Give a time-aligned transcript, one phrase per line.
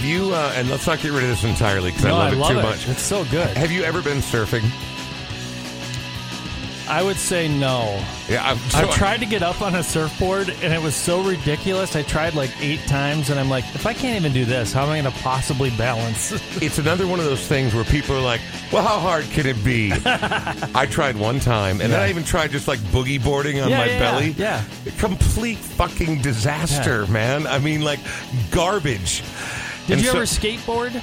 [0.00, 2.32] Have you, uh, and let's not get rid of this entirely because No, I love
[2.32, 2.62] I it love too it.
[2.62, 2.88] much.
[2.88, 3.54] It's so good.
[3.54, 4.64] Have you ever been surfing?
[6.88, 8.02] I would say no.
[8.28, 11.22] Yeah, I'm, so I've tried to get up on a surfboard and it was so
[11.22, 11.94] ridiculous.
[11.94, 14.84] I tried like eight times and I'm like, if I can't even do this, how
[14.84, 16.32] am I going to possibly balance?
[16.62, 18.40] It's another one of those things where people are like,
[18.72, 19.92] well, how hard can it be?
[20.04, 23.78] I tried one time, and then I even tried just like boogie boarding on Yeah,
[23.78, 24.30] my yeah, belly.
[24.38, 24.64] yeah.
[24.98, 27.46] Complete fucking disaster, man.
[27.46, 28.00] I mean, like
[28.50, 29.22] garbage.
[29.90, 31.02] Did And you so- ever skateboard?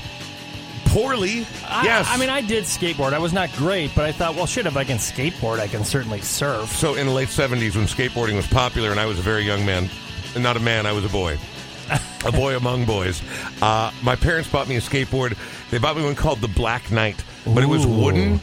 [0.86, 1.46] Poorly.
[1.68, 2.08] I, yes.
[2.10, 3.12] I mean, I did skateboard.
[3.12, 5.84] I was not great, but I thought, well, shit, if I can skateboard, I can
[5.84, 6.72] certainly surf.
[6.78, 9.66] So in the late 70s, when skateboarding was popular, and I was a very young
[9.66, 9.90] man,
[10.38, 11.38] not a man, I was a boy.
[12.26, 13.22] a boy among boys.
[13.62, 15.38] Uh, my parents bought me a skateboard.
[15.72, 18.40] They bought me one called the Black Knight, but it was wooden.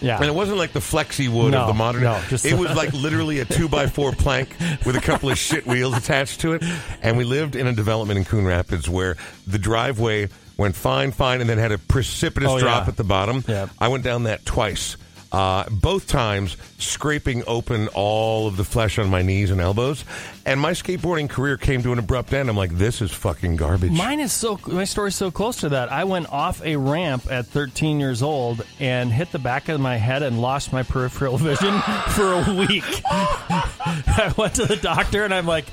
[0.00, 0.16] Yeah.
[0.16, 2.02] And it wasn't like the flexi wood No, of the modern.
[2.02, 4.54] no, just it was like literally a two by four plank
[4.86, 6.62] with a couple of shit wheels attached to it.
[7.02, 9.16] And we lived in a development in Coon Rapids where
[9.46, 12.88] the driveway went fine, fine, and then had a precipitous Oh, drop yeah.
[12.90, 13.44] at the bottom.
[13.48, 13.68] Yeah.
[13.78, 14.96] I went down that twice.
[15.32, 20.04] Uh, both times scraping open all of the flesh on my knees and elbows.
[20.44, 22.48] And my skateboarding career came to an abrupt end.
[22.48, 23.92] I'm like, this is fucking garbage.
[23.92, 25.92] Mine is so my story's so close to that.
[25.92, 29.96] I went off a ramp at 13 years old and hit the back of my
[29.96, 33.02] head and lost my peripheral vision for a week.
[33.06, 35.66] I went to the doctor and I'm like,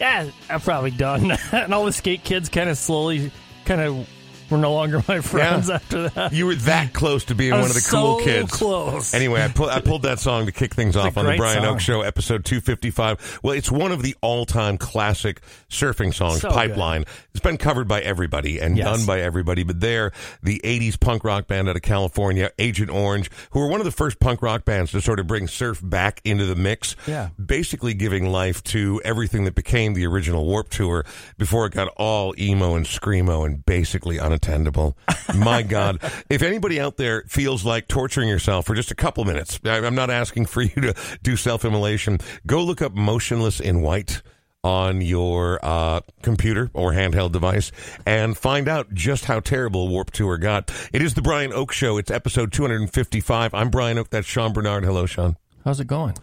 [0.00, 1.30] yeah, I'm probably done.
[1.52, 3.30] and all the skate kids kind of slowly
[3.64, 4.08] kind of
[4.50, 5.74] were no longer my friends Yeah.
[5.76, 6.32] after that.
[6.32, 8.52] You were that close to being one of the cool so kids.
[8.52, 9.14] close.
[9.14, 11.74] Anyway, I, pull, I pulled that song to kick things off on the Brian song.
[11.74, 13.40] Oak Show, episode 255.
[13.42, 15.40] Well, it's one of the all-time classic
[15.70, 16.54] surfing songs, So good.
[16.54, 17.04] Pipeline.
[17.32, 18.86] It's been covered by everybody and Yes.
[18.86, 20.12] done by everybody, but they're
[20.42, 23.90] the 80s punk rock band out of California, Agent Orange, who were one of the
[23.92, 26.94] first punk rock bands to sort of bring surf back into the mix.
[27.06, 27.30] Yeah.
[27.44, 31.04] Basically giving life to everything that became the original Warp Tour
[31.38, 34.94] before it got all emo and screamo and basically unattendable.
[35.36, 36.00] My God.
[36.30, 40.10] If anybody out there feels like torturing yourself for just a couple minutes, I'm not
[40.10, 42.18] asking for you to do self immolation.
[42.46, 44.22] Go look up Motionless in White
[44.66, 47.70] on your uh, computer or handheld device
[48.04, 50.72] and find out just how terrible Warp Tour got.
[50.92, 51.98] It is the Brian Oak Show.
[51.98, 53.54] It's episode 255.
[53.54, 54.10] I'm Brian Oak.
[54.10, 54.84] That's Sean Bernard.
[54.84, 55.36] Hello, Sean.
[55.64, 56.14] How's it going?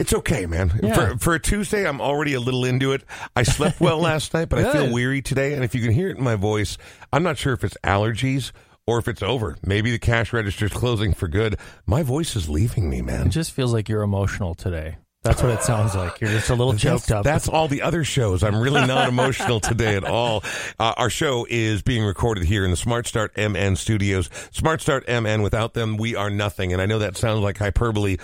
[0.00, 0.72] It's okay, man.
[0.82, 0.94] Yeah.
[0.94, 3.04] For, for a Tuesday, I'm already a little into it.
[3.36, 5.54] I slept well last night, but I feel weary today.
[5.54, 6.78] And if you can hear it in my voice,
[7.12, 8.50] I'm not sure if it's allergies
[8.88, 9.56] or if it's over.
[9.64, 11.56] Maybe the cash register's closing for good.
[11.86, 13.28] My voice is leaving me, man.
[13.28, 14.96] It just feels like you're emotional today.
[15.22, 16.20] That's what it sounds like.
[16.20, 17.24] You're just a little That's, choked up.
[17.24, 18.42] that's all the other shows.
[18.42, 20.42] I'm really not emotional today at all.
[20.80, 24.28] Uh, our show is being recorded here in the Smart Start MN studios.
[24.50, 26.72] Smart Start MN, without them, we are nothing.
[26.72, 28.16] And I know that sounds like hyperbole,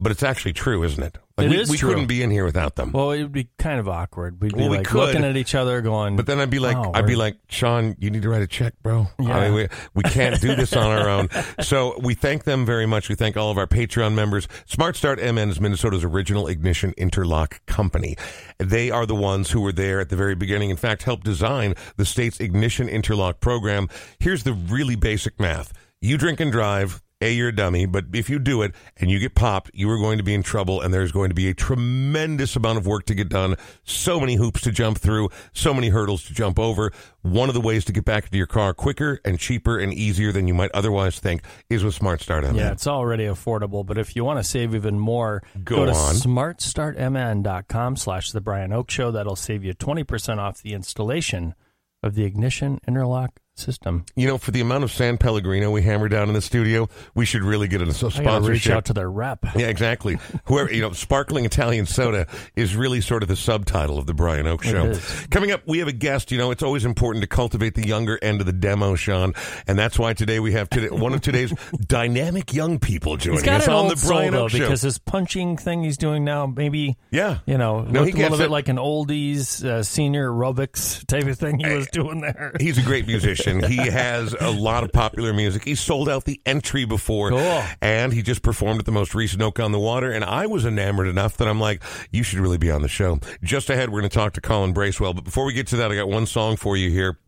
[0.00, 1.18] but it's actually true, isn't it?
[1.38, 1.90] Like It we, is we true.
[1.90, 2.92] couldn't be in here without them.
[2.92, 4.40] Well, it would be kind of awkward.
[4.40, 4.96] We'd be Well, we like could.
[5.08, 6.16] looking at each other, going.
[6.16, 8.46] But then I'd be like, "Oh, I'd be like, Sean, you need to write a
[8.46, 9.08] check, bro.
[9.20, 9.36] Yeah.
[9.36, 11.28] I mean, we, we can't do this on our own.
[11.60, 13.08] So we thank them very much.
[13.08, 14.46] We thank all of our Patreon members.
[14.66, 18.16] Smart Start MN is Minnesota's original ignition interlock company.
[18.58, 20.70] They are the ones who were there at the very beginning.
[20.70, 23.88] In fact, helped design the state's ignition interlock program.
[24.20, 25.72] Here's the really basic math.
[26.00, 29.18] You drink and drive A, you're a dummy, but if you do it and you
[29.18, 31.54] get popped, you are going to be in trouble, and there's going to be a
[31.54, 33.56] tremendous amount of work to get done.
[33.84, 36.92] So many hoops to jump through, so many hurdles to jump over.
[37.22, 40.30] One of the ways to get back into your car quicker and cheaper and easier
[40.30, 41.40] than you might otherwise think
[41.70, 42.54] is with Smart Start MN.
[42.54, 46.14] Yeah, it's already affordable, but if you want to save even more, Go to on.
[46.16, 49.10] smartstartmn.com slash the Brian Oak Show.
[49.10, 51.54] That'll save you 20% off the installation
[52.02, 54.04] of the ignition interlock system.
[54.14, 57.24] You know, for the amount of San Pellegrino we hammer down in the studio, we
[57.24, 58.48] should really get a sponsorship.
[58.48, 59.44] reach out to their rep.
[59.56, 60.18] Yeah, exactly.
[60.46, 62.26] Whoever you know, sparkling Italian soda
[62.56, 64.94] is really sort of the subtitle of the Brian Oak Show.
[65.30, 66.30] Coming up, we have a guest.
[66.30, 69.32] You know, it's always important to cultivate the younger end of the demo, Sean,
[69.66, 71.52] and that's why today we have today, one of today's
[71.86, 74.58] dynamic young people joining us on the soul, Brian though, Oak Show.
[74.58, 78.30] because his punching thing he's doing now, maybe, yeah, you know, No, looked a little
[78.30, 82.52] gets bit like an oldies uh, senior aerobics type of thing he was doing there.
[82.60, 83.45] He's a great musician.
[83.46, 85.64] He has a lot of popular music.
[85.64, 87.62] He sold out the entry before, Cool.
[87.80, 90.10] and he just performed at the most recent Oak on the Water.
[90.10, 93.18] And I was enamored enough that I'm like, you should really be on the show.
[93.42, 95.14] Just ahead, we're going to talk to Colin Bracewell.
[95.14, 97.18] But before we get to that, I got one song for you here.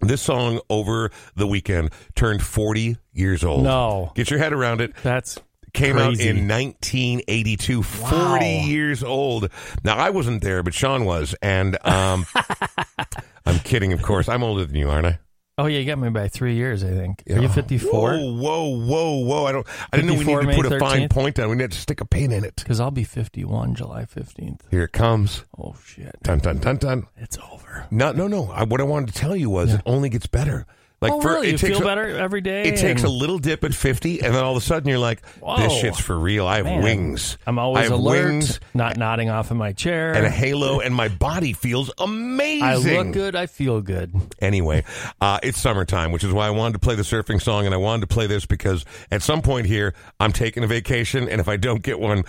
[0.00, 3.62] This song over the weekend turned 40 years old.
[3.62, 4.10] No.
[4.16, 4.92] Get your head around it.
[5.04, 5.38] That's
[5.74, 6.28] Came crazy.
[6.28, 8.38] out in 1982, 40 Wow.
[8.40, 9.48] years old.
[9.84, 11.34] Now, I wasn't there, but Sean was.
[11.40, 12.26] And um,
[13.46, 14.28] I'm kidding, of course.
[14.28, 15.18] I'm older than you, aren't I?
[15.58, 17.22] Oh yeah, you got me by three years, I think.
[17.28, 18.14] Are you fifty four?
[18.14, 19.44] Whoa, whoa, whoa, whoa!
[19.44, 19.66] I don't.
[19.92, 21.50] I didn't know we 54, needed to May put a fine point on.
[21.50, 22.56] We need to stick a pin in it.
[22.56, 24.66] Because I'll be fifty one July fifteenth.
[24.70, 25.44] Here it comes.
[25.58, 27.06] Oh shit, Dun dun dun dun.
[27.18, 27.86] it's over.
[27.90, 28.50] No, no, no.
[28.50, 30.66] I, what I wanted to tell you was it only gets better.
[31.02, 31.48] Like oh for really?
[31.48, 32.62] it You takes feel a, better every day.
[32.62, 35.20] It takes a little dip at 50, and then all of a sudden you're like,
[35.58, 36.46] this shit's for real.
[36.46, 37.36] I have Man, wings.
[37.44, 40.12] I'm always alert, wings not nodding off in my chair.
[40.14, 42.62] and a halo, and my body feels amazing.
[42.62, 43.34] I look good.
[43.34, 44.14] I feel good.
[44.40, 44.84] Anyway,
[45.20, 47.78] uh, it's summertime, which is why I wanted to play the surfing song, and I
[47.78, 51.48] wanted to play this because at some point here, I'm taking a vacation, and if
[51.48, 52.22] I don't get one,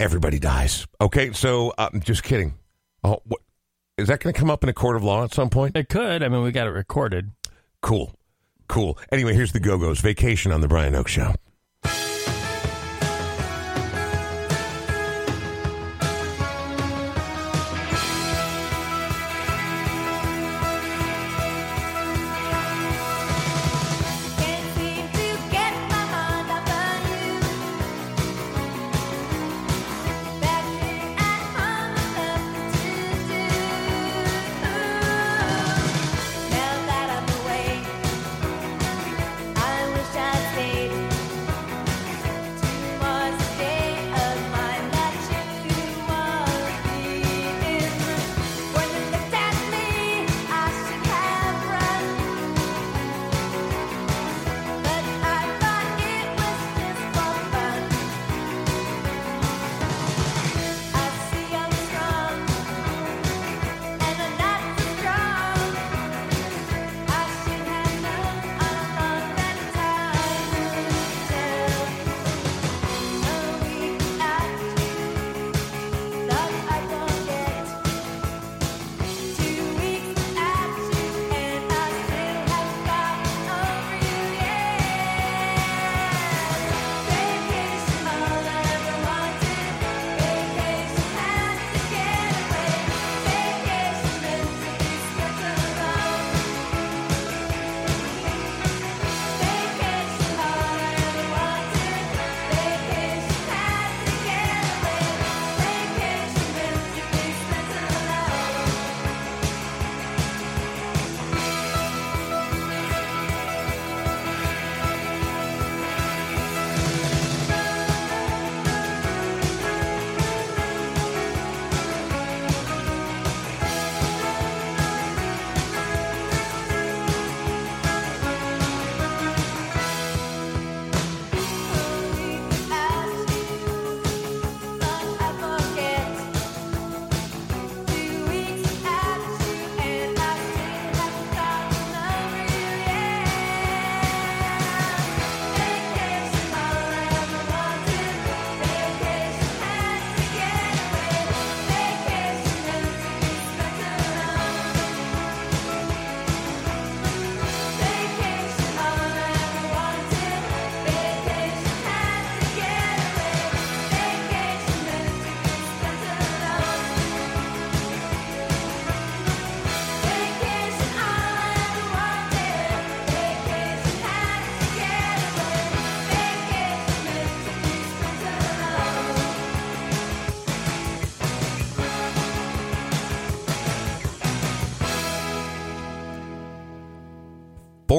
[0.00, 0.86] everybody dies.
[1.00, 2.54] Okay, so uh, just kidding.
[3.04, 3.40] Oh, what,
[3.98, 5.76] is that going to come up in a court of law at some point?
[5.76, 6.24] It could.
[6.24, 7.30] I mean, we got it recorded.
[7.82, 8.12] Cool,
[8.68, 8.98] cool.
[9.10, 11.34] Anyway, here's the Go Go's Vacation on the Brian Oak Show.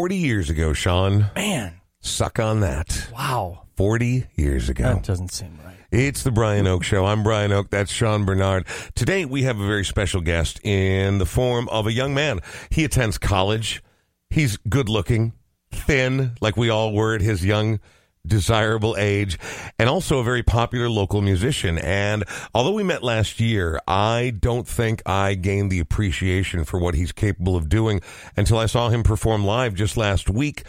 [0.07, 1.25] 40 years ago, Sean.
[1.35, 3.09] Man, Suck on that.
[3.11, 3.63] wow.
[3.75, 4.83] 40 years ago.
[4.93, 5.75] That doesn't seem right.
[5.91, 7.05] It's the Brian Oak Show.
[7.05, 7.69] I'm Brian Oak.
[7.71, 8.65] That's Sean Bernard.
[8.95, 12.39] Today we have a very special guest in the form of a young man.
[12.69, 13.83] He attends college.
[14.29, 15.33] He's good looking,
[15.71, 17.81] thin, like we all were at his young,
[18.27, 19.37] desirable age,
[19.79, 21.77] and also a very popular local musician.
[21.77, 26.95] And although we met last year, I don't think I gained the appreciation for what
[26.95, 28.01] he's capable of doing
[28.35, 30.63] until I saw him perform live just last week.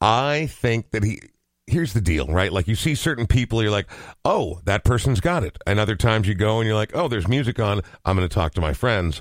[0.00, 1.20] I think that he
[1.66, 2.52] here's the deal, right?
[2.52, 3.88] Like you see certain people, you're like,
[4.24, 5.58] oh, that person's got it.
[5.66, 7.82] And other times you go and you're like, oh, there's music on.
[8.04, 9.20] I'm going to talk to my friends.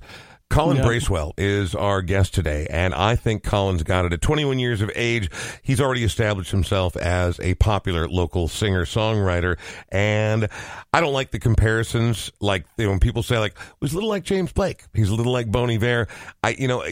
[0.52, 0.84] Colin Yeah.
[0.84, 4.14] Bracewell is our guest today, and I think Colin's got it.
[4.14, 5.30] At 21 years of age,
[5.64, 9.58] he's already established himself as a popular local singer songwriter.
[9.90, 10.48] And
[10.94, 14.10] I don't like the comparisons, like you know, when people say, like, he's a little
[14.10, 16.08] like James Blake, he's a little like Bon Iver.
[16.44, 16.84] I, you know,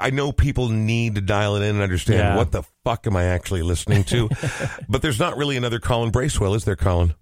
[0.00, 2.36] I know people need to dial it in and understand Yeah.
[2.36, 4.30] what the fuck am I actually listening to.
[4.88, 7.14] but there's not really another Colin Bracewell, is there, Colin?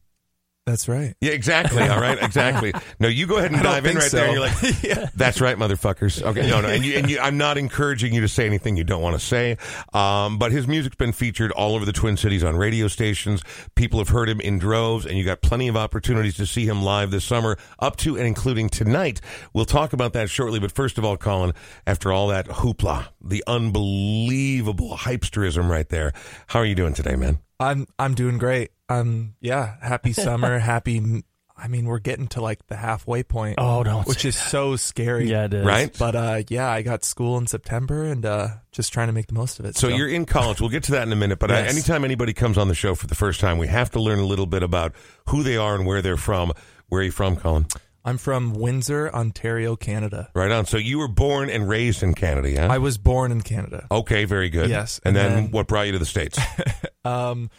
[0.71, 1.17] That's right.
[1.21, 1.83] Yeah, exactly.
[1.83, 2.73] All right, exactly.
[3.01, 4.27] No, you go ahead and dive in right there.
[4.27, 5.09] And you're like, yeah.
[5.15, 6.23] that's right, motherfuckers.
[6.23, 8.85] Okay, no, no, and, you, and you, I'm not encouraging you to say anything you
[8.85, 9.57] don't want to say.
[9.95, 13.43] Um, but his music's been featured all over the Twin Cities on radio stations.
[13.75, 16.83] People have heard him in droves, and you got plenty of opportunities to see him
[16.83, 19.21] live this summer, up to and including tonight.
[19.55, 20.61] We'll talk about that shortly.
[20.61, 21.55] But first of all, Colin,
[21.87, 26.13] after all that hoopla, the unbelievable hypesterism right there,
[26.49, 27.39] how are you doing today, man?
[27.61, 28.71] I'm I'm doing great.
[28.91, 31.23] Um yeah, happy summer, happy
[31.63, 33.57] I mean, we're getting to like the halfway point.
[33.59, 35.29] Oh, don't which say is so scary.
[35.31, 35.67] Yeah, it is.
[35.67, 35.95] Right?
[35.99, 39.35] But uh yeah, I got school in September and uh just trying to make the
[39.35, 39.77] most of it.
[39.77, 40.61] So you're in college.
[40.61, 41.39] We'll get to that in a minute.
[41.39, 41.73] But uh, Yes.
[41.73, 44.25] anytime anybody comes on the show for the first time, we have to learn a
[44.27, 44.95] little bit about
[45.29, 46.53] who they are and where they're from.
[46.89, 47.67] Where are you from, Colin?
[48.03, 50.31] I'm from Windsor, Ontario, Canada.
[50.35, 50.65] Right on.
[50.65, 52.73] So you were born and raised in Canada, yeah?
[52.73, 53.87] I was born in Canada.
[53.91, 54.71] okay, very good.
[54.71, 56.39] Yes, And, and then, then- what brought you to the States?
[57.05, 57.51] Um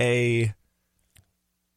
[0.00, 0.52] a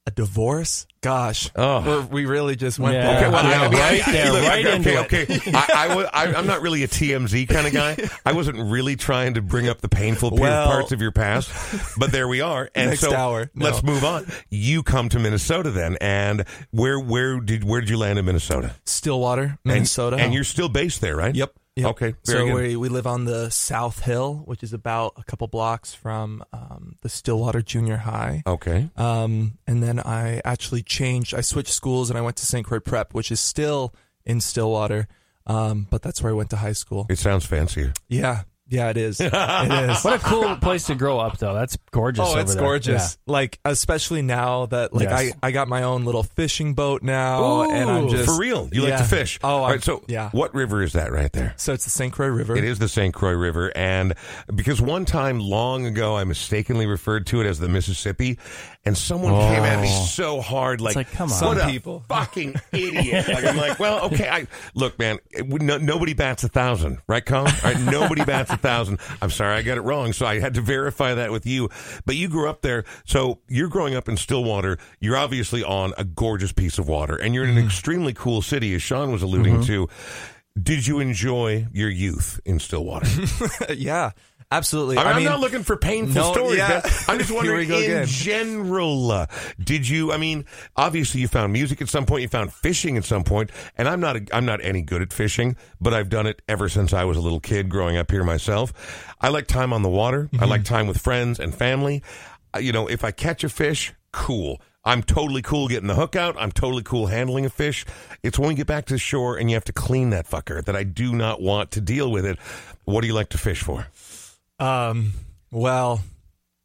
[0.07, 0.87] a divorce?
[1.01, 1.49] Gosh.
[1.55, 2.07] Oh.
[2.11, 3.05] We're, really just went Yeah.
[3.07, 3.17] there.
[3.19, 5.51] Okay, well, I- I mean, right I- there, look, right okay, into okay, okay.
[5.53, 7.97] I, I, wa- I, I'm not really a TMZ kind of guy.
[8.25, 11.51] I wasn't really trying to bring up the painful Well- parts of your past,
[11.97, 12.69] but there we are.
[12.75, 13.49] And Next so hour.
[13.53, 13.65] No.
[13.65, 14.25] let's move on.
[14.49, 18.75] You come to Minnesota then, and where where did where did you land in Minnesota?
[18.85, 20.17] Stillwater, And- Minnesota.
[20.17, 21.33] and, you're still based there, right?
[21.35, 21.53] Yep.
[21.75, 21.91] Yep.
[21.91, 22.53] Okay, so good.
[22.53, 26.97] we we live on the South Hill, which is about a couple blocks from um,
[27.01, 28.43] the Stillwater Junior High.
[28.45, 28.89] Okay.
[28.97, 31.33] Um, and then I actually changed.
[31.33, 32.65] I switched schools and I went to St.
[32.65, 33.93] Croix Prep, which is still
[34.25, 35.07] in Stillwater.
[35.47, 37.07] Um, but that's where I went to high school.
[37.09, 37.93] It sounds fancier.
[38.07, 39.19] Yeah, yeah, it is.
[39.21, 40.03] it is.
[40.03, 41.53] What a cool place to grow up, though.
[41.53, 42.25] That's gorgeous.
[42.25, 42.61] Oh, over it's there.
[42.63, 43.17] gorgeous.
[43.27, 45.33] Like especially now that like Yes.
[45.41, 48.81] I, I got my own little fishing boat now, and I'm just For real, you
[48.83, 49.39] like to fish.
[49.43, 49.83] Oh, All I'm- right.
[49.83, 50.29] So, yeah.
[50.31, 51.53] what river is that right there?
[51.57, 52.13] So it's the St.
[52.13, 52.55] Croix River.
[52.55, 53.13] It is the St.
[53.13, 54.13] Croix River, and
[54.53, 58.37] because one time long ago I mistakenly referred to it as the Mississippi,
[58.85, 60.05] and someone came at me Oh.
[60.05, 61.45] so hard, like, like, come on.
[61.45, 62.05] what Some people.
[62.09, 63.27] fucking idiot.
[63.27, 67.25] Like, I'm like, well, okay, I look, man, it no, nobody bats a thousand, right,
[67.25, 67.51] Colin?
[67.63, 68.99] All right, nobody bats a thousand.
[69.21, 71.69] I'm sorry, I got it wrong, so I had to verify that with you.
[72.05, 74.77] But you grew up there, so you're growing up in Stillwater.
[74.99, 77.67] You're obviously on a gorgeous piece of water, and you're in an mm-hmm.
[77.67, 79.63] extremely cool city, as Sean was alluding mm-hmm.
[79.63, 79.89] to.
[80.61, 83.07] Did you enjoy your youth in Stillwater?
[83.73, 84.11] yeah,
[84.51, 84.97] absolutely.
[84.97, 86.57] I I I'm mean, not looking for painful No, stories.
[86.57, 86.81] yeah.
[87.07, 88.05] I'm just wondering, in again.
[88.07, 89.25] general, uh,
[89.63, 90.11] did you?
[90.11, 92.21] I mean, obviously, you found music at some point.
[92.23, 94.15] You found fishing at some point, and I'm not.
[94.17, 97.17] A, I'm not any good at fishing, but I've done it ever since I was
[97.17, 98.73] a little kid growing up here myself.
[99.21, 100.29] I like time on the water.
[100.33, 100.49] I Mm-hmm.
[100.49, 102.01] like time with friends and family.
[102.55, 104.61] Uh, you know, if I catch a fish, cool.
[104.85, 106.35] I'm totally cool getting the hook out.
[106.39, 107.85] I'm totally cool handling a fish.
[108.23, 110.63] It's when we get back to the shore and you have to clean that fucker
[110.63, 112.39] that I do not want to deal with it.
[112.85, 113.87] What do you like to fish for?
[114.59, 115.13] Um,
[115.51, 116.01] well,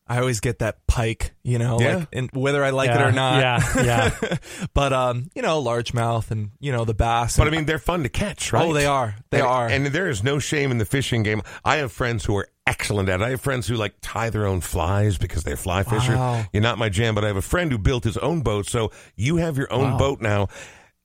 [0.06, 1.96] I always get that pike, you know, Yeah.
[1.96, 3.40] like, and whether I like it or not.
[3.40, 4.36] yeah, yeah.
[4.74, 7.36] but um, you know, largemouth and you know the bass.
[7.38, 8.66] But I mean, they're fun to catch, right?
[8.66, 9.68] oh, they are, they and, are.
[9.68, 11.40] And there is no shame in the fishing game.
[11.64, 13.24] I have friends who are excellent at it.
[13.24, 16.16] I have friends who like tie their own flies because they're fly fishers.
[16.16, 16.44] Wow.
[16.52, 18.66] You're not my jam, but I have a friend who built his own boat.
[18.66, 19.98] So you have your own Wow.
[19.98, 20.48] boat now.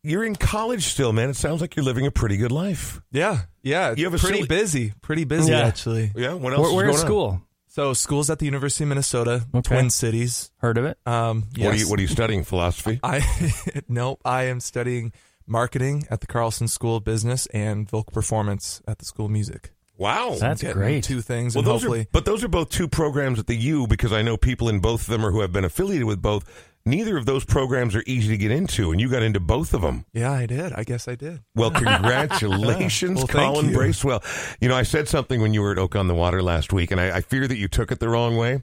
[0.04, 1.30] You're in college still, man.
[1.30, 3.02] It sounds like you're living a pretty good life.
[3.12, 5.60] yeah, yeah, You have a pretty silly- busy, pretty busy Yeah.
[5.68, 6.12] actually.
[6.16, 6.34] Yeah.
[6.34, 7.06] What else Where, is where's going on?
[7.06, 7.42] school?
[7.68, 9.76] So school's at the University of Minnesota, Okay.
[9.76, 10.52] Twin Cities.
[10.58, 10.98] Heard of it?
[11.06, 12.44] Um, What are you What are you studying?
[12.44, 13.00] Philosophy.
[13.04, 13.22] I
[13.90, 14.22] nope.
[14.26, 15.12] I am studying
[15.46, 19.72] marketing at the Carlson School of Business and vocal performance at the School of Music.
[19.98, 20.38] Wow.
[20.40, 21.04] That's Getting great.
[21.04, 23.56] Two things, well, and those hopefully, are, but those are both two programs at the
[23.56, 26.22] U because I know people in both of them or who have been affiliated with
[26.22, 26.46] both
[26.90, 29.82] neither of those programs are easy to get into, and you got into both of
[29.82, 30.06] them.
[30.14, 30.74] Yeah, I did.
[30.74, 31.42] I guess I did.
[31.56, 31.72] Well,
[32.30, 33.74] congratulations, Well, Colin you.
[33.76, 34.24] Bracewell.
[34.60, 36.92] You know, I said something when you were at Oak on the Water last week,
[36.92, 38.62] and I, I fear that you took it the wrong way.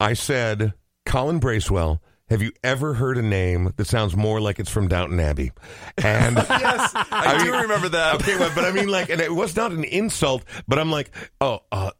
[0.00, 0.74] I said,
[1.06, 5.20] Colin Bracewell, have you ever heard a name that sounds more like it's from Downton
[5.20, 5.52] Abbey?
[5.98, 8.16] And Yes, I, do mean- remember that.
[8.16, 11.10] Okay, but, but I mean, like, and it was not an insult, but I'm like,
[11.40, 11.90] oh, uh,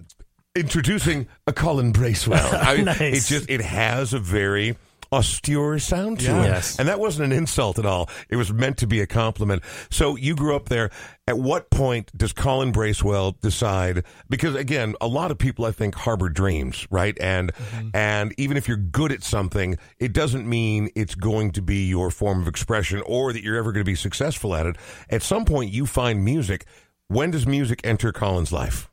[0.56, 2.38] introducing a Colin Bracewell.
[2.52, 3.00] I Nice.
[3.00, 4.76] It just it has a very
[5.14, 6.78] austere sound to it, Yes.
[6.78, 8.10] and that wasn't an insult at all.
[8.28, 9.62] It was meant to be a compliment.
[9.90, 10.90] So you grew up there.
[11.26, 14.04] At what point does Colin Bracewell decide?
[14.28, 17.16] Because again, a lot of people I think harbor dreams, right?
[17.20, 17.50] And
[17.94, 22.10] and even if you're good at something, it doesn't mean it's going to be your
[22.10, 24.76] form of expression or that you're ever going to be successful at it.
[25.08, 26.66] At some point, you find music.
[27.08, 28.90] When does music enter Colin's life?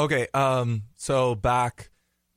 [0.00, 1.90] Okay, um, so back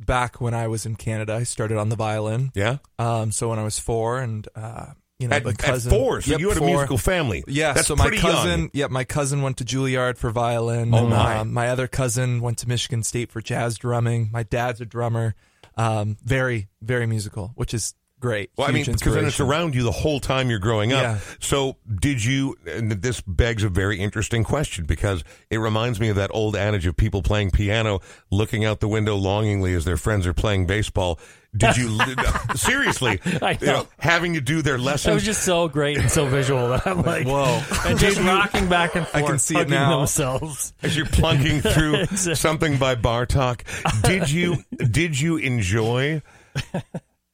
[0.05, 2.51] back when I was in Canada, I started on the violin.
[2.55, 4.88] Yeah, Um, so when I was four, and uh,
[5.20, 7.43] you know, at, the at four, so Yep, you had a musical family.
[7.48, 8.70] Yeah, that's so my cousin, young.
[8.74, 10.93] yeah, my cousin went to Juilliard for violin.
[10.93, 11.38] Oh, my.
[11.38, 14.29] Um, my other cousin went to Michigan State for jazz drumming.
[14.31, 15.36] My dad's a drummer.
[15.77, 18.51] Um, very, very musical, which is great.
[18.55, 21.01] Well, I mean, because then it's around you the whole time you're growing up.
[21.01, 21.17] Yeah.
[21.39, 22.55] So, did you?
[22.65, 26.85] And this begs a very interesting question because it reminds me of that old adage
[26.85, 27.99] of people playing piano,
[28.29, 31.19] looking out the window longingly as their friends are playing baseball.
[31.55, 33.19] Did you uh, seriously?
[33.41, 33.87] I you know, know.
[33.99, 35.15] having to do their lessons.
[35.15, 37.61] was just so great and so visual that I'm like, Whoa.
[37.85, 39.23] and just rocking back and forth.
[39.23, 39.97] I can see it now.
[39.97, 40.73] themselves.
[40.81, 43.63] as you're plunking through something by Bartok.
[44.03, 46.21] Did you did you enjoy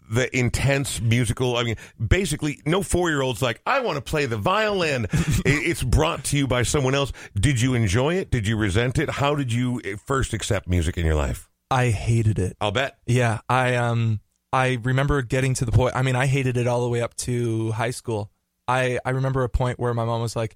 [0.10, 1.58] the intense musical?
[1.58, 5.08] I mean, basically, no four year old's like, I want to play the violin.
[5.46, 7.12] It's brought to you by someone else.
[7.36, 8.32] Did you enjoy it?
[8.32, 9.10] Did you resent it?
[9.10, 11.50] How did you eh, first accept music in your life?
[11.70, 12.56] I hated it.
[12.62, 12.98] I'll bet.
[13.06, 14.22] Yeah, I um
[14.54, 15.96] I remember getting to the point.
[15.96, 18.32] I mean, I hated it all the way up to high school.
[18.68, 20.56] I I remember a point where my mom was like,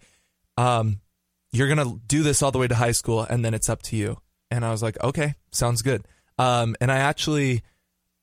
[0.57, 1.01] um,
[1.51, 3.95] "You're gonna do this all the way to high school, and then it's up to
[3.95, 4.17] you."
[4.49, 6.05] And I was like, "Okay, sounds good."
[6.37, 7.63] Um, and I actually,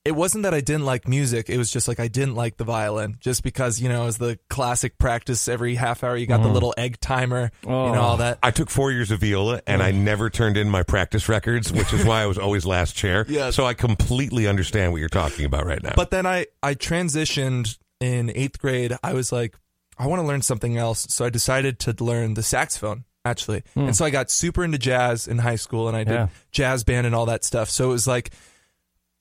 [0.08, 1.50] it wasn't that I didn't like music.
[1.50, 4.38] It was just like I didn't like the violin, just because you know, as the
[4.48, 6.54] classic practice every half hour, you got the mm.
[6.54, 8.00] little egg timer, you know, oh.
[8.00, 8.38] all that.
[8.42, 11.92] I took four years of viola and I never turned in my practice records, which
[11.92, 13.26] is why I was always last chair.
[13.38, 13.54] Yes.
[13.54, 15.92] So I completely understand what you're talking about right now.
[15.94, 18.96] But then I I transitioned in eighth grade.
[19.02, 19.54] I was like,
[19.98, 23.62] I want to learn something else, so I decided to learn the saxophone actually.
[23.74, 23.80] Hmm.
[23.80, 26.28] And so I got super into jazz in high school, and I did Yeah.
[26.50, 27.68] jazz band and all that stuff.
[27.68, 28.30] So it was like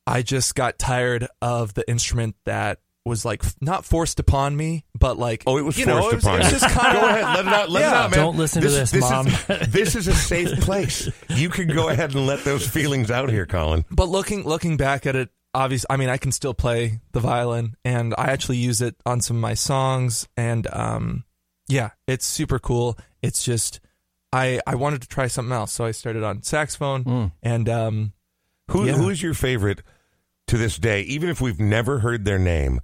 [0.07, 5.17] I just got tired of the instrument that was like not forced upon me, but
[5.17, 7.01] like Oh, it was you forced know, it was, upon it was just kind of
[7.01, 8.19] Go ahead, let it out, let it out, man.
[8.19, 9.27] Don't listen to this, Mom.
[9.27, 11.09] Is, this is a safe place.
[11.29, 13.85] You can go ahead and let those feelings out here, Colin.
[13.91, 17.75] But looking looking back at it, obviously, I mean, I can still play the violin,
[17.85, 20.27] and I actually use it on some of my songs.
[20.35, 21.23] And um,
[21.69, 22.97] yeah, it's super cool.
[23.21, 23.79] It's just
[24.33, 27.31] I I wanted to try something else, so I started on saxophone.
[27.41, 28.13] And um,
[28.71, 28.93] Who Yeah.
[28.93, 29.81] who is your favorite
[30.47, 31.01] to this day?
[31.01, 32.79] Even if we've never heard their name,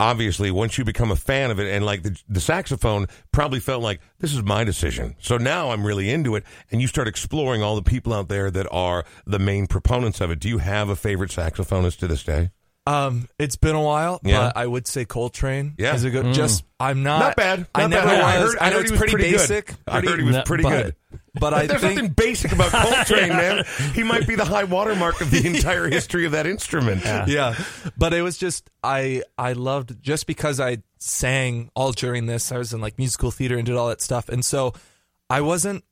[0.00, 3.82] obviously, once you become a fan of it, and like the the saxophone probably felt
[3.82, 5.16] like this is my decision.
[5.20, 8.50] So now I'm really into it, and you start exploring all the people out there
[8.50, 10.38] that are the main proponents of it.
[10.38, 12.50] Do you have a favorite saxophonist to this day?
[12.88, 14.38] Um, it's been a while, Yeah.
[14.46, 15.94] but I would say Coltrane Yeah.
[15.94, 16.32] is a good.
[16.32, 17.66] Just I'm not Not bad.
[17.74, 18.20] I Not never bad.
[18.20, 19.36] I heard- I know heard it's he was pretty, pretty good.
[19.38, 19.74] basic.
[19.86, 20.94] I heard pretty- he was pretty but, good.
[21.40, 23.64] But I There's think nothing basic about Coltrane, man.
[23.94, 27.02] He might be the high watermark of the entire history of that instrument.
[27.28, 27.54] yeah
[27.96, 32.58] but it was just i i loved just because i sang all during this i
[32.58, 34.72] was in like musical theater and did all that stuff and so
[35.30, 35.84] i wasn't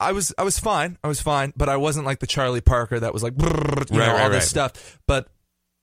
[0.00, 2.98] i was i was fine i was fine but i wasn't like the charlie parker
[2.98, 4.70] that was like you Right, know right, all this right.
[4.72, 5.28] stuff but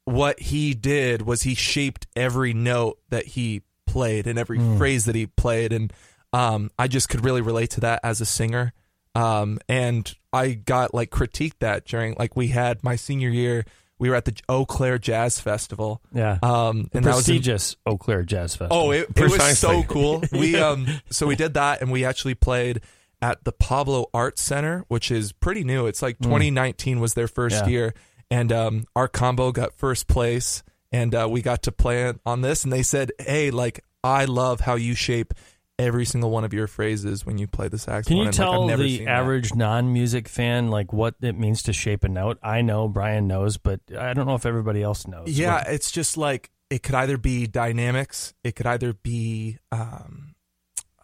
[0.05, 5.15] what he did was he shaped every note that he played and every phrase that
[5.15, 5.91] he played and
[6.33, 8.73] um, i just could really relate to that as a singer
[9.15, 13.65] um, and i got like critiqued that during like we had my senior year
[13.99, 16.39] we were at the eau claire jazz festival Yeah.
[16.41, 18.87] um, and that was in- Prestigious Eau Claire Jazz Festival.
[18.87, 20.23] Oh, it, it was so cool.
[20.31, 22.81] We um so we did that and we actually played
[23.21, 25.85] at the Pablo Arts Center, which is pretty new.
[25.85, 27.67] It's like 2019 was their first Yeah.
[27.67, 27.93] year
[28.31, 32.41] and um our combo got first place and uh, we got to play it on
[32.41, 35.33] this and they said, "Hey, like I love how you shape
[35.79, 38.49] every single one of your phrases when you play the saxophone." Can you And, like,
[38.49, 42.39] tell never the average non-music fan like what it means to shape a note?
[42.43, 45.29] I know Brian knows, but I don't know if everybody else knows.
[45.29, 50.35] Yeah, What- it's just like it could either be dynamics, it could either be um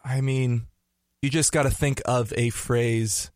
[0.04, 0.68] I mean,
[1.22, 3.32] you just got to think of a phrase.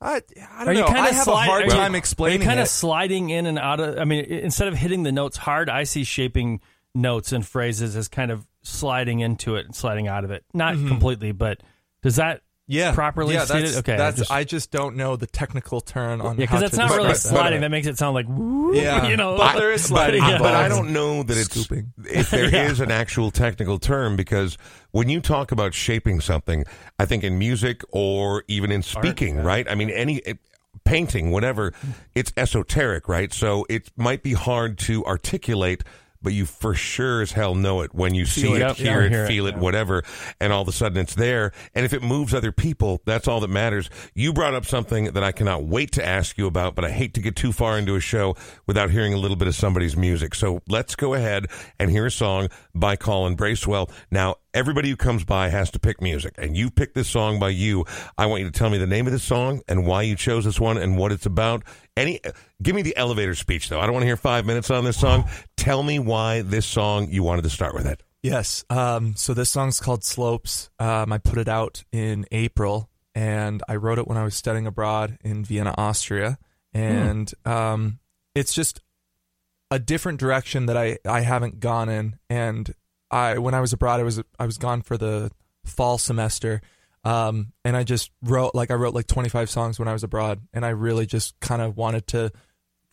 [0.00, 0.20] I, I
[0.58, 0.86] don't Are you know.
[0.86, 2.64] kind I of have a hard time Are explaining you kind it.
[2.64, 3.98] of sliding in and out of?
[3.98, 6.60] I mean, instead of hitting the notes hard, I see shaping
[6.94, 10.44] notes and phrases as kind of sliding into it and sliding out of it.
[10.52, 10.88] Not mm-hmm.
[10.88, 11.62] completely, but
[12.02, 13.66] does that yeah, properly yeah, stated?
[13.68, 16.36] That's, Okay, that's just- I just don't know the technical turn on.
[16.36, 17.38] yeah, because how that's not really describe that.
[17.40, 17.60] sliding.
[17.60, 19.36] That makes it sound like woo, Yeah, you know.
[19.36, 20.38] but there is sliding Yeah.
[20.38, 21.92] But I don't know that it's Scooping.
[22.10, 22.84] if there is Yeah.
[22.84, 24.58] an actual technical term because
[24.90, 26.64] when you talk about shaping something,
[26.98, 29.66] I think in music or even in speaking, right?
[29.70, 30.38] I mean, any it,
[30.84, 31.72] painting, whatever,
[32.14, 33.32] it's esoteric, right?
[33.32, 35.82] So it might be hard to articulate.
[36.22, 38.62] But you for sure as hell know it when you see it.
[38.62, 39.60] it, hear Yeah, it, hear it, feel it, yeah.
[39.60, 40.02] whatever,
[40.40, 41.52] and all of a sudden it's there.
[41.74, 43.90] And if it moves other people, that's all that matters.
[44.14, 47.14] You brought up something that I cannot wait to ask you about, but I hate
[47.14, 50.34] to get too far into a show without hearing a little bit of somebody's music.
[50.34, 51.46] So let's go ahead
[51.78, 53.90] and hear a song by Colin Bracewell.
[54.10, 57.50] Now, everybody who comes by has to pick music, and you picked this song by
[57.50, 57.84] you.
[58.16, 60.44] I want you to tell me the name of this song and why you chose
[60.44, 61.62] this one and what it's about.
[61.96, 62.20] Any,
[62.62, 63.80] give me the elevator speech though.
[63.80, 65.28] I don't want to hear five minutes on this song.
[65.66, 68.00] Tell me why this song you wanted to start with it.
[68.22, 68.64] Yes.
[68.70, 70.70] Um, so this song's called Slopes.
[70.78, 74.68] Um, I put it out in April, and I wrote it when I was studying
[74.68, 76.38] abroad in Vienna, Austria.
[76.72, 77.98] And um,
[78.32, 78.80] it's just
[79.68, 82.16] a different direction that I, I haven't gone in.
[82.30, 82.72] And
[83.10, 85.32] I when I was abroad, I was I was gone for the
[85.64, 86.60] fall semester.
[87.02, 90.42] Um, and I just wrote like I wrote like 25 songs when I was abroad,
[90.54, 92.30] and I really just kind of wanted to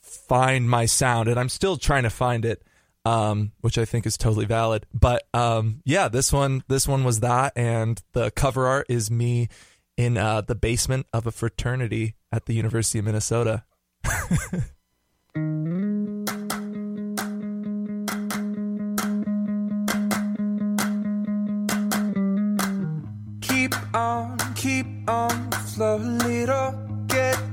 [0.04, 2.62] find my sound, and I'm still trying to find it,
[3.06, 4.86] um, which I think is totally valid.
[4.94, 9.50] But um, yeah, this one this one was that, and the cover art is me
[9.98, 13.64] in uh, the basement of a fraternity at the University of Minnesota.
[23.42, 26.93] Keep on, keep on, flow little.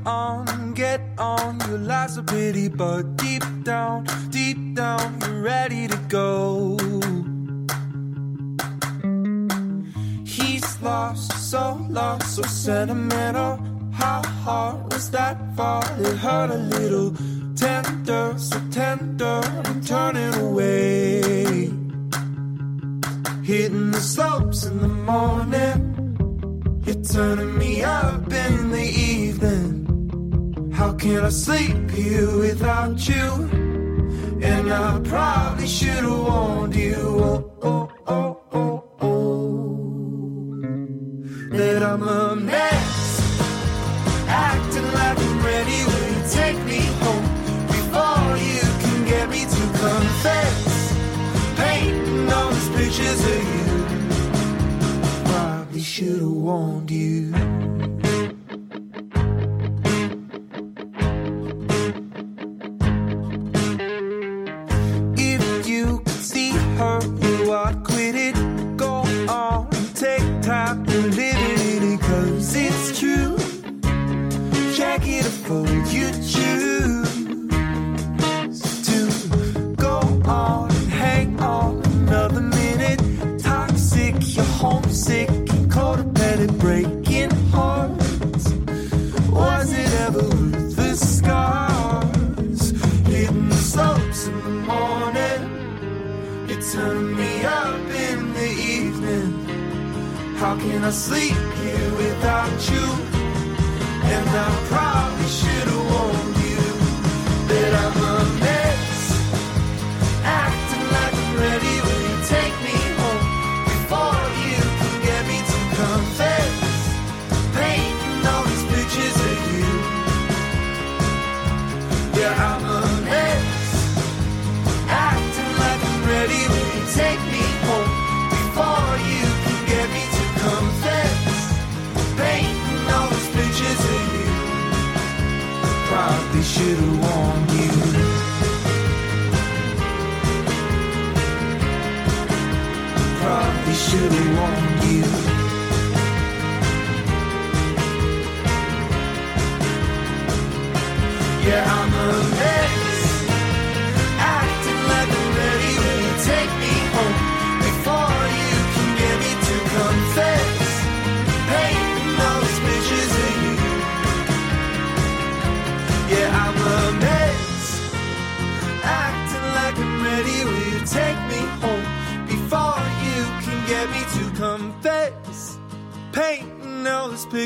[0.06, 1.60] On, get on.
[1.68, 6.78] Your life's a pity, but deep down, deep down, you're ready to go.
[10.24, 13.58] He's lost, so lost, so sentimental.
[13.92, 15.84] How hard was that fall?
[15.98, 17.14] It hurt a little.
[17.54, 21.70] Tender, so tender, I'm turning away.
[23.42, 25.80] Hitting the slopes in the morning.
[26.86, 29.89] You're turning me up in the evening.
[30.80, 33.26] How can I sleep here without you?
[34.40, 36.96] And I probably should have warned you.
[36.96, 39.76] Oh, oh, oh, oh, oh.
[41.50, 43.20] That I'm a mess.
[44.26, 45.84] Acting like I'm ready.
[45.84, 47.28] Will you take me home
[47.66, 50.94] before you can get me to confess?
[51.58, 53.68] Painting all these pictures of you.
[55.30, 57.79] Probably should have warned you.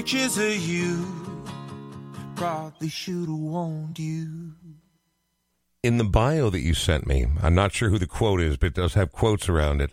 [0.04, 1.02] Pictures of you.
[2.36, 4.52] Probably should have warned you.
[5.82, 8.66] In the bio that you sent me, I'm not sure who the quote is, but
[8.66, 9.92] it does have quotes around it.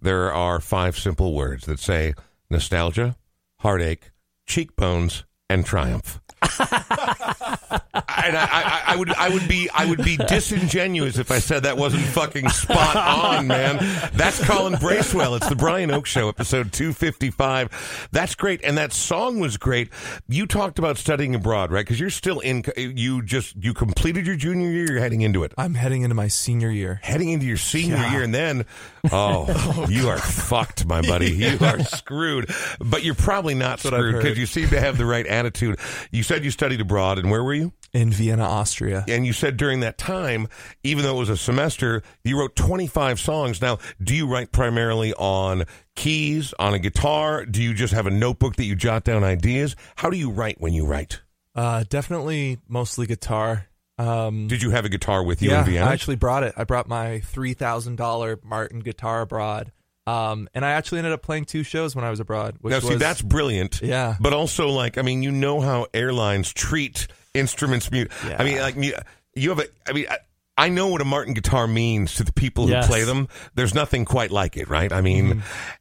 [0.00, 2.14] There are five simple words that say
[2.48, 3.16] nostalgia,
[3.58, 4.12] heartache,
[4.46, 6.20] cheekbones, and triumph.
[8.28, 11.64] and I, I, I would I would be I would be disingenuous if I said
[11.64, 13.76] that wasn't fucking spot on, man.
[14.14, 15.34] That's Colin Bracewell.
[15.34, 18.08] It's the Brian Oak Show, episode two fifty five.
[18.12, 19.90] That's great, and that song was great.
[20.28, 21.84] You talked about studying abroad, right?
[21.84, 22.64] Because you're still in.
[22.76, 24.86] You just you completed your junior year.
[24.92, 25.52] You're heading into it.
[25.58, 27.00] I'm heading into my senior year.
[27.02, 28.12] Heading into your senior Yeah.
[28.12, 28.66] year, and then,
[29.12, 31.30] oh, you are fucked, my buddy.
[31.32, 32.50] You are screwed.
[32.80, 35.78] But you're probably not I've screwed because you seem to have the right attitude.
[36.10, 37.72] You said you studied abroad, and where were you?
[37.94, 39.04] in Vienna, Austria.
[39.08, 40.48] And you said during that time,
[40.82, 43.62] even though it was a semester, you wrote 25 songs.
[43.62, 45.64] Now, do you write primarily on
[45.96, 47.46] keys, on a guitar?
[47.46, 49.76] Do you just have a notebook that you jot down ideas?
[49.96, 51.22] How do you write when you write?
[51.54, 53.66] Uh, definitely mostly guitar.
[53.98, 55.86] Um, Did you have a guitar with you yeah, in Vienna?
[55.86, 56.54] I actually brought it.
[56.56, 59.72] I brought my three thousand dollar Martin guitar abroad.
[60.08, 62.56] Um, and I actually ended up playing two shows when I was abroad.
[62.62, 63.82] Which now, see, was, that's brilliant.
[63.82, 64.16] Yeah.
[64.18, 67.90] But also, like, I mean, you know how airlines treat instruments.
[67.90, 68.76] Mu- I mean, like,
[69.34, 70.18] you have a, I mean, I,
[70.60, 72.88] I know what a Martin guitar means to the people who Yes.
[72.88, 73.28] play them.
[73.54, 74.92] There's nothing quite like it, right?
[74.92, 75.40] I mean, Mm-hmm.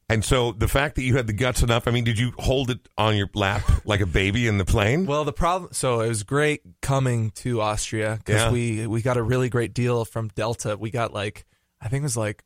[0.10, 2.70] and so the fact that you had the guts enough, I mean, did you hold
[2.70, 5.08] it on your lap like a baby in the plane?
[5.08, 5.72] Well, the problem.
[5.74, 8.52] So it was great coming to Austria because Yeah.
[8.52, 10.78] we we got a really great deal from Delta.
[10.78, 11.46] We got like
[11.82, 12.44] I think it was like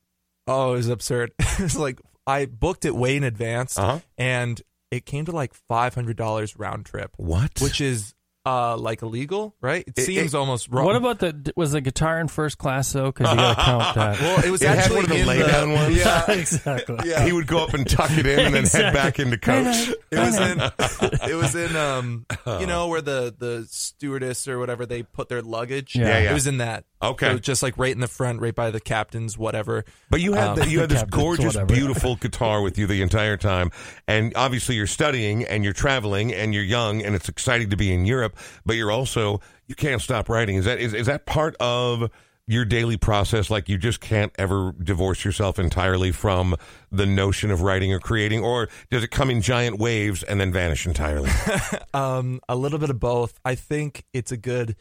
[0.48, 1.34] oh it was absurd.
[1.40, 4.00] it was like I booked it way in advance, Uh-huh.
[4.18, 7.60] and it came to like five hundred dollars round trip, what?
[7.62, 8.14] which is
[8.46, 9.84] uh like illegal, right?
[9.88, 10.86] It, It- seems it- almost wrong.
[10.86, 13.12] What about the was the guitar in first class though?
[13.12, 14.20] Because you got to count that.
[14.20, 15.96] Well, it was It had actually one of the in lay-down ones?
[16.02, 16.98] Yeah, exactly.
[17.10, 17.24] yeah.
[17.26, 19.00] he would go up and tuck it in and then head Exactly.
[19.00, 19.90] back into coach.
[20.12, 22.26] It was in it was in um
[22.60, 25.96] you know where the the stewardess or whatever they put their luggage.
[25.96, 26.08] Yeah.
[26.08, 26.32] Yeah, yeah.
[26.32, 26.86] It was in that.
[27.02, 27.32] Okay.
[27.34, 29.86] So just like right in the front, right by the captain's whatever.
[30.10, 33.38] But you had Um, the, you had this gorgeous, beautiful guitar with you the entire
[33.38, 33.72] time,
[34.08, 37.94] and obviously you're studying and you're traveling and you're young and it's exciting to be
[37.94, 38.38] in Europe.
[38.66, 40.58] But you're also you can't stop writing.
[40.58, 42.10] Is that is, is that part of
[42.48, 43.50] your daily process?
[43.50, 46.56] Like you just can't ever divorce yourself entirely from
[46.92, 50.52] the notion of writing or creating, or does it come in giant waves and then
[50.52, 51.30] vanish entirely?
[51.94, 53.38] Um, a little bit of both.
[53.44, 54.78] I think it's a good,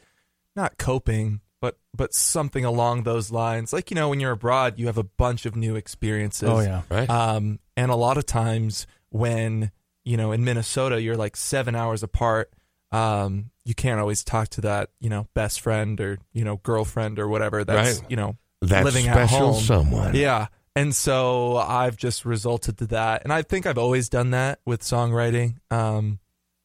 [0.55, 3.71] not coping, but but something along those lines.
[3.71, 6.49] Like you know, when you're abroad, you have a bunch of new experiences.
[6.49, 6.81] Oh yeah.
[6.89, 7.09] right?
[7.09, 9.71] Um, and a lot of times when
[10.03, 12.51] you know in Minnesota, you're like seven hours apart.
[12.91, 17.19] Um, you can't always talk to that you know best friend or you know girlfriend
[17.19, 17.63] or whatever.
[17.63, 18.09] That's Right.
[18.09, 19.61] you know That living at special home.
[19.63, 20.15] someone.
[20.15, 20.47] Yeah.
[20.75, 23.23] And so I've just resulted to that.
[23.23, 25.57] And I think I've always done that with songwriting.
[25.69, 26.19] Um,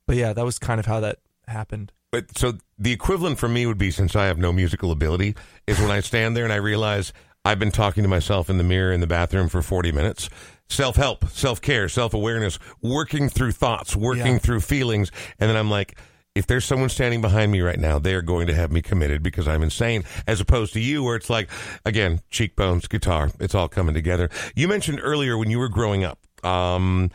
[0.06, 1.90] but yeah, that was kind of how that happened.
[2.12, 5.34] But so the equivalent for me would be since I have no musical ability
[5.66, 7.12] is when I stand there and I realize
[7.44, 10.28] I've been talking to myself in the mirror in the bathroom for 40 minutes.
[10.68, 14.38] Self help, self care, self awareness, working through thoughts, working Yeah.
[14.38, 15.12] through feelings.
[15.38, 15.96] And then I'm like,
[16.34, 19.22] if there's someone standing behind me right now, they are going to have me committed
[19.22, 21.48] because I'm insane, as opposed to you, where it's like,
[21.86, 24.28] again, cheekbones, guitar, it's all coming together.
[24.54, 27.10] You mentioned earlier when you were growing up, um,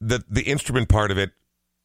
[0.00, 1.32] the the instrument part of it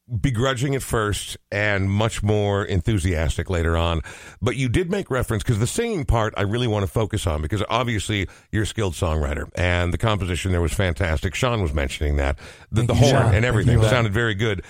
[0.10, 4.02] begrudging at first and much more enthusiastic later on.
[4.42, 7.42] But you did make reference because the singing part I really want to focus on
[7.42, 11.36] because obviously you're a skilled songwriter and the composition there was fantastic.
[11.36, 12.40] Sean was mentioning that
[12.72, 14.64] the, the horn and everything sounded very good.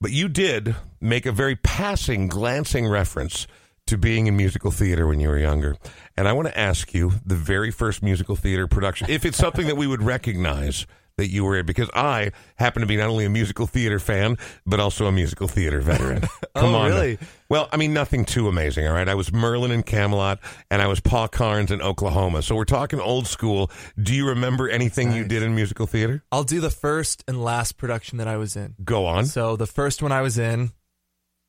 [0.00, 3.46] But you did make a very passing, glancing reference
[3.86, 5.76] to being in musical theater when you were younger.
[6.16, 9.66] And I want to ask you the very first musical theater production, if it's something
[9.66, 10.86] that we would recognize
[11.20, 14.36] that you were in, because I happen to be not only a musical theater fan,
[14.66, 16.24] but also a musical theater veteran.
[16.56, 16.90] Oh, Come Oh, on.
[16.90, 17.18] really?
[17.48, 19.08] Well, I mean, nothing too amazing, all right?
[19.08, 22.42] I was Merlin in Camelot, and I was Paul Carnes in Oklahoma.
[22.42, 23.70] So we're talking old school.
[24.02, 26.24] Do you remember anything you did in musical theater?
[26.32, 28.74] I'll do the first and last production that I was in.
[28.82, 29.26] Go on.
[29.26, 30.72] So the first one I was in,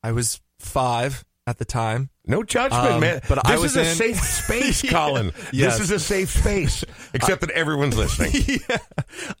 [0.04, 2.08] I was five at the time.
[2.26, 3.20] No judgment, Um, man.
[3.28, 5.32] but this I was is a in- safe space, Colin.
[5.52, 5.74] Yes.
[5.78, 6.82] This is a safe space,
[7.14, 8.32] except that everyone's listening.
[8.68, 8.78] yeah.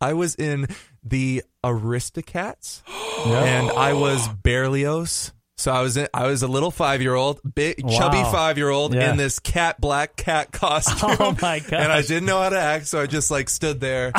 [0.00, 0.66] I was in
[1.02, 2.82] the Aristocats,
[3.26, 5.32] and I was Berlioz.
[5.62, 7.96] So I was in, I was a little five year old, big Wow.
[7.96, 9.12] chubby five year old Yeah.
[9.12, 11.16] in this cat black cat costume.
[11.20, 11.72] Oh, my gosh.
[11.72, 14.10] And I didn't know how to act, so I just like stood there,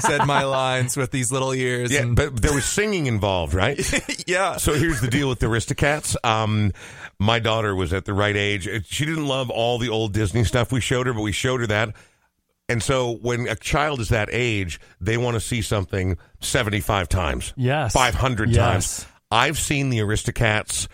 [0.00, 1.92] said my lines with these little ears.
[1.92, 3.78] Yeah, and, but there was singing involved, right?
[4.26, 4.56] yeah.
[4.56, 6.16] So here's the deal with the Aristocats.
[6.24, 6.72] Um,
[7.20, 8.68] my daughter was at the right age.
[8.86, 11.66] She didn't love all the old Disney stuff we showed her, but we showed her
[11.68, 11.94] that.
[12.68, 17.54] And so when a child is that age, they want to see something 75 times.
[17.56, 17.92] Yes.
[17.92, 18.56] 500 Yes.
[18.58, 19.06] times.
[19.30, 20.88] I've seen the Aristocats.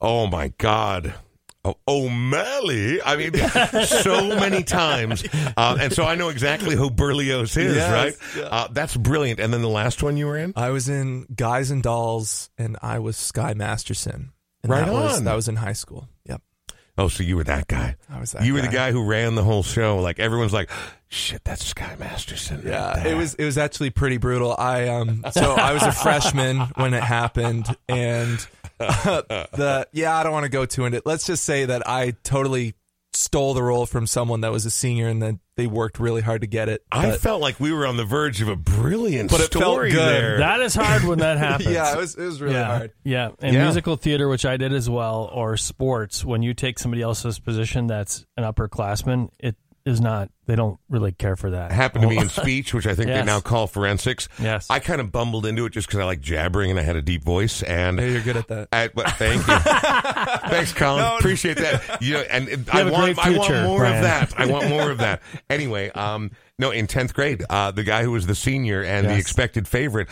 [0.00, 1.14] Oh my God.
[1.62, 3.02] Oh, O'Malley.
[3.02, 3.34] I mean,
[3.84, 5.24] so many times.
[5.56, 8.42] Uh, and so I know exactly who Berlioz is, Yes, right?
[8.42, 8.48] yeah.
[8.48, 9.40] Uh, that's brilliant.
[9.40, 10.54] And then the last one you were in?
[10.56, 14.32] I was in Guys and Dolls, and I was Sky Masterson.
[14.62, 15.24] And Right that Was, on.
[15.24, 16.08] that was in high school.
[16.26, 16.40] Yep.
[16.96, 17.96] Oh, so you were that guy.
[18.08, 19.98] I was that you were the guy who ran the whole show.
[20.00, 20.70] Like everyone's like,
[21.10, 22.62] shit, that's Sky Masterson.
[22.64, 24.54] Yeah, there." it was it was actually pretty brutal.
[24.58, 28.46] I um so I was a freshman when it happened, and
[28.78, 31.06] uh, the yeah I don't want to go too into it.
[31.06, 32.74] Let's just say that I totally
[33.12, 36.42] stole the role from someone that was a senior, and then they worked really hard
[36.42, 36.82] to get it.
[36.92, 39.90] I felt like we were on the verge of a brilliant But it felt story
[39.90, 39.98] good.
[39.98, 40.38] there.
[40.38, 41.70] That is hard when that happens.
[41.70, 42.92] yeah, it was it was really yeah, hard.
[43.02, 43.64] Yeah, in Yeah.
[43.64, 47.88] musical theater, which I did as well, or sports, when you take somebody else's position
[47.88, 50.30] that's an upperclassman, it is not.
[50.46, 51.70] They don't really care for that.
[51.72, 54.28] happened to me in speech, which I think they now call forensics.
[54.40, 54.66] Yes.
[54.68, 57.02] I kind of bumbled into it just because I like jabbering and I had a
[57.02, 57.62] deep voice.
[57.62, 58.68] And Hey, you're good at that.
[58.72, 59.58] I, but thank you,
[60.50, 61.04] thanks, Colin.
[61.18, 62.02] Appreciate that.
[62.02, 63.96] You know, and and I have a want great I want more Brian.
[63.96, 64.34] of that.
[64.38, 65.22] I want more of that.
[65.50, 69.16] Anyway, um, no, in tenth grade, uh, the guy who was the senior and the
[69.16, 70.08] expected favorite,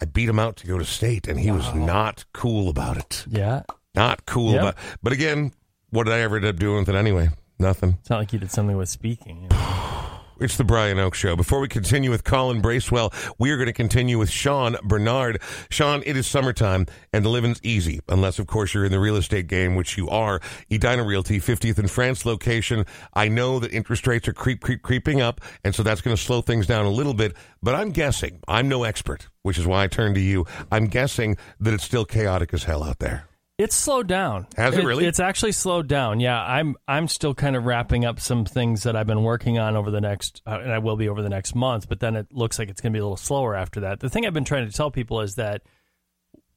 [0.00, 3.24] I beat him out to go to state, and he was not cool about it.
[3.28, 3.62] Yeah,
[3.94, 4.60] Not cool Yep.
[4.60, 4.74] about.
[5.02, 5.52] But again,
[5.90, 7.30] what did I ever end up doing with it anyway?
[7.62, 7.96] Nothing.
[8.00, 9.42] it's not like you did something with speaking.
[9.42, 9.98] you know.
[10.40, 11.36] It's the Brian Oake Show.
[11.36, 15.40] Before we continue with Colin Bracewell, we are going to continue with Sean Bernard.
[15.70, 19.14] Sean, it is summertime and the living's easy, unless, of course, you're in the real
[19.14, 20.40] estate game, which you are.
[20.68, 22.84] Edina Realty, 50th and France location.
[23.14, 26.20] I know that interest rates are creep, creep, creeping up, and so that's going to
[26.20, 27.36] slow things down a little bit.
[27.62, 30.44] But I'm guessing, I'm no expert, which is why I turn to you.
[30.72, 33.28] I'm guessing that it's still chaotic as hell out there.
[33.58, 34.46] It's slowed down.
[34.56, 35.04] Has it really?
[35.04, 36.20] It's actually slowed down.
[36.20, 39.76] Yeah, I'm I'm still kind of wrapping up some things that I've been working on
[39.76, 41.88] over the next, uh, and I will be over the next month.
[41.88, 44.00] But then it looks like it's going to be a little slower after that.
[44.00, 45.62] The thing I've been trying to tell people is that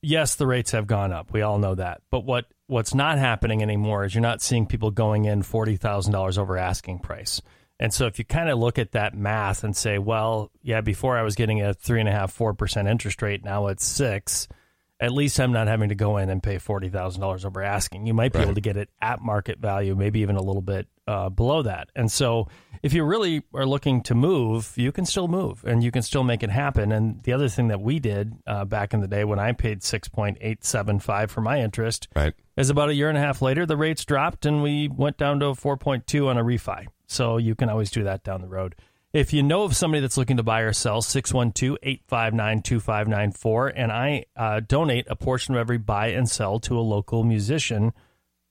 [0.01, 1.33] yes, the rates have gone up.
[1.33, 2.01] We all know that.
[2.09, 6.13] But what what's not happening anymore is you're not seeing people going in forty thousand
[6.13, 7.41] dollars over asking price.
[7.77, 11.17] And so if you kind of look at that math and say, well, yeah, before
[11.17, 14.47] I was getting a three and a half, four percent interest rate, now it's six.
[14.99, 18.05] At least I'm not having to go in and pay forty thousand dollars over asking.
[18.07, 18.45] You might be Right.
[18.45, 21.89] able to get it at market value, maybe even a little bit uh, below that.
[21.95, 22.47] And so,
[22.81, 26.23] if you really are looking to move, you can still move and you can still
[26.23, 26.93] make it happen.
[26.93, 29.83] And the other thing that we did uh, back in the day when I paid
[29.83, 32.33] six point eight seven five for my interest, Right.
[32.55, 35.41] is about a year and a half later, the rates dropped and we went down
[35.41, 36.85] to 4.2 on a refi.
[37.07, 38.75] So you can always do that down the road.
[39.15, 43.67] If you know of somebody that's looking to buy or sell, 612 859 2594.
[43.69, 47.93] And I uh, donate a portion of every buy and sell to a local musician,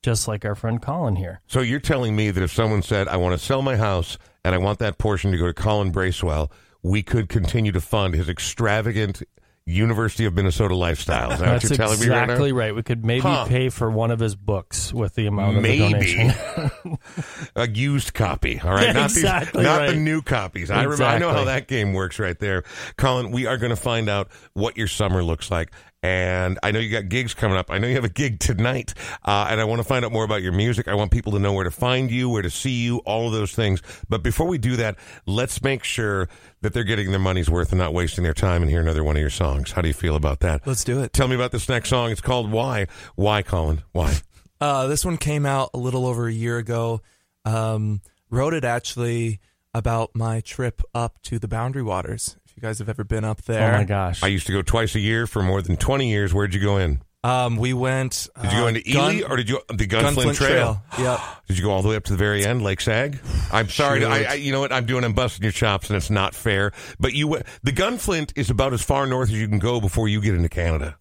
[0.03, 1.43] just like our friend Colin here.
[1.49, 4.55] So you're telling me that if someone said, I want to sell my house and
[4.55, 6.51] I want that portion to go to Colin Bracewell,
[6.83, 9.23] we could continue to fund his extravagant
[9.67, 11.33] University of Minnesota lifestyle.
[11.33, 12.59] Is that what That's you're telling me right exactly now?
[12.59, 12.75] right.
[12.75, 13.47] We could maybe Huh.
[13.47, 15.93] pay for one of his books with the amount of the Maybe.
[15.93, 16.99] donation.
[17.57, 18.89] A used copy, all right?
[18.89, 20.71] Yeah, not exactly these, not the new copies.
[20.71, 21.05] I remember.
[21.05, 22.65] I know how that game works right there.
[22.99, 25.71] Colin, we are going to find out what your summer looks like.
[26.05, 27.71] And I know you got gigs coming up.
[27.71, 28.93] I know you have a gig tonight.
[29.25, 30.87] Uh, and I want to find out more about your music.
[30.87, 33.33] I want people to know where to find you, where to see you, all of
[33.33, 33.81] those things.
[34.07, 36.29] But before we do that, let's make sure
[36.61, 39.17] that they're getting their money's worth and not wasting their time and hear another one
[39.17, 39.73] of your songs.
[39.73, 40.67] How do you feel about that?
[40.67, 41.15] Let's do it.
[41.15, 42.11] Tell me about this next song.
[42.11, 42.87] It's called Why.
[43.15, 43.81] Why, Colin?
[43.93, 44.19] Why?
[44.61, 47.01] Uh, this one came out a little over a year ago.
[47.47, 49.41] Um, wrote it actually
[49.73, 52.37] about my trip up to the Boundary Waters.
[52.57, 53.75] If you guys have ever been up there.
[53.75, 54.23] oh my gosh.
[54.23, 56.33] I used to go twice a year for more than 20 years.
[56.33, 57.03] Where'd you go in?
[57.25, 58.29] Um, we went.
[58.41, 60.83] Did you go uh, into Ely Gun- or did you the Gunflint, Gunflint Trail?
[60.99, 61.21] Yep.
[61.49, 63.19] Did you go all the way up to the very end, Lake Sag?
[63.53, 65.03] I'm sorry, to, I, I, you know what I'm doing?
[65.05, 66.71] I'm busting your chops, and it's not fair.
[67.01, 70.07] But you, went- the Gunflint is about as far north as you can go before
[70.07, 70.97] you get into Canada.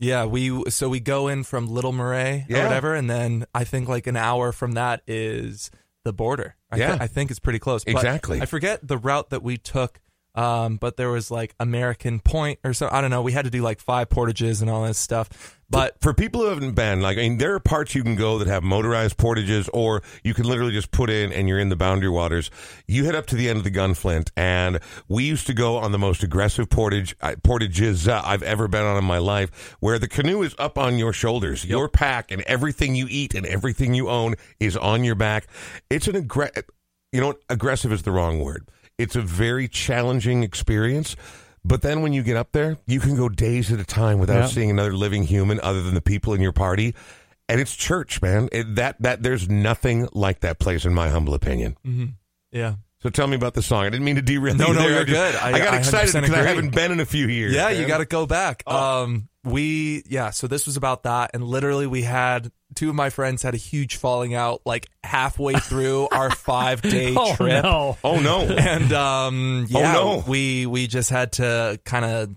[0.00, 2.60] Yeah, we so we go in from Little Marais Yeah.
[2.60, 5.70] or whatever, and then I think like an hour from that is
[6.04, 6.56] the border.
[6.70, 6.96] I thi- Yeah.
[6.98, 7.84] I think it's pretty close.
[7.84, 8.40] But Exactly.
[8.40, 10.00] I forget the route that we took,
[10.34, 12.88] um, but there was like American Point or so.
[12.90, 13.22] I don't know.
[13.22, 15.58] We had to do like five portages and all this stuff.
[15.72, 18.36] But for people who haven't been, like, I mean, there are parts you can go
[18.38, 21.76] that have motorized portages, or you can literally just put in and you're in the
[21.76, 22.50] boundary waters.
[22.86, 25.90] You head up to the end of the Gunflint, and we used to go on
[25.90, 29.98] the most aggressive portage uh, portages uh, I've ever been on in my life, where
[29.98, 33.94] the canoe is up on your shoulders, your pack, and everything you eat and everything
[33.94, 35.46] you own is on your back.
[35.88, 36.66] It's an aggressive,
[37.12, 37.40] you know, what?
[37.48, 38.68] aggressive is the wrong word.
[38.98, 41.16] It's a very challenging experience.
[41.64, 44.38] But then when you get up there, you can go days at a time without
[44.40, 44.46] Yeah.
[44.46, 46.94] seeing another living human other than the people in your party.
[47.48, 48.48] And it's church, man.
[48.50, 51.76] It, that that there's nothing like that place, in my humble opinion.
[52.50, 53.84] yeah, So tell me about the song.
[53.84, 54.90] I didn't mean to derail No, you no, there.
[54.90, 55.34] you're I just- good.
[55.36, 57.52] I- I got I excited 100% because I haven't been in a few years.
[57.54, 57.80] yeah, man.
[57.80, 58.62] you got to go back.
[58.66, 59.02] Oh.
[59.04, 60.30] Um, we yeah.
[60.30, 63.58] So this was about that, and literally we had two of my friends had a
[63.58, 67.62] huge falling out like halfway through our five day Oh trip.
[67.62, 67.98] no!
[68.04, 68.40] Oh no.
[68.42, 70.24] and um yeah Oh, no.
[70.26, 72.30] we we just had to kind of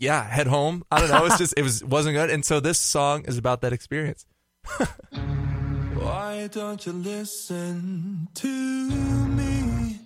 [0.00, 2.78] yeah head home i don't know it's just it was wasn't good and so this
[2.78, 4.26] song is about that experience
[5.94, 9.98] why don't you listen to me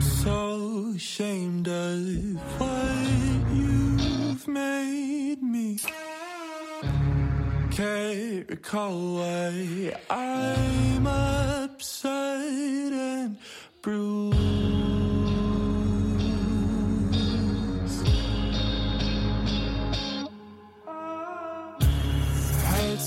[0.00, 0.53] so
[0.94, 5.78] ashamed of what you've made me
[7.74, 13.36] can't recall why I'm upset and
[13.82, 14.36] bruised.
[22.64, 23.00] Had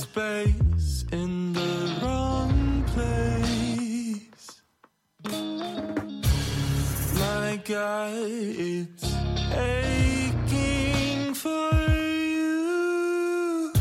[7.69, 9.03] Like I, it's
[9.51, 13.73] aching for you.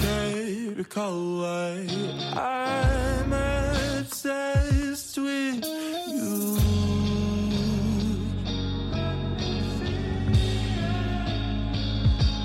[0.00, 1.86] Can't recall why
[2.36, 3.32] I'm
[4.02, 5.64] obsessed with
[6.08, 6.58] you.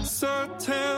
[0.05, 0.94] So tell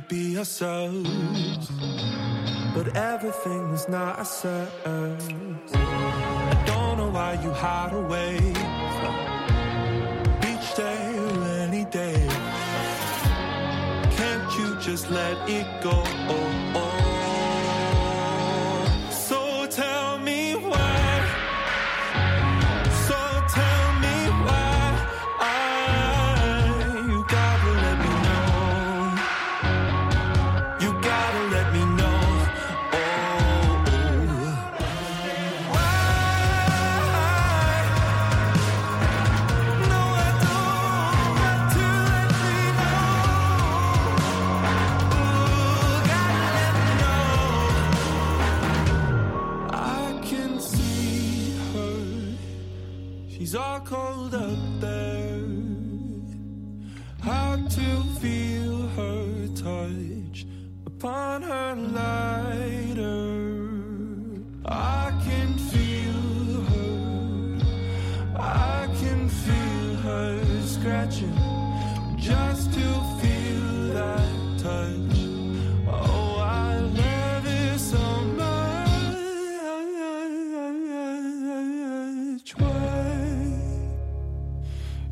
[0.00, 1.70] could be ourselves,
[2.74, 5.26] but everything was not ourselves.
[5.72, 8.36] I don't know why you hide away
[10.50, 12.28] each day or any day.
[14.18, 16.95] Can't you just let it go?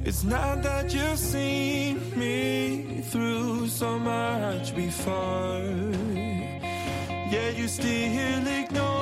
[0.06, 5.64] It's not that you've seen me through so much before.
[7.30, 8.93] Yet you still ignore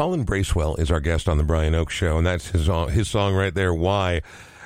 [0.00, 3.34] Colin Bracewell is our guest on the Brian Oake Show, and that's his his song
[3.34, 3.74] right there.
[3.74, 4.22] Why?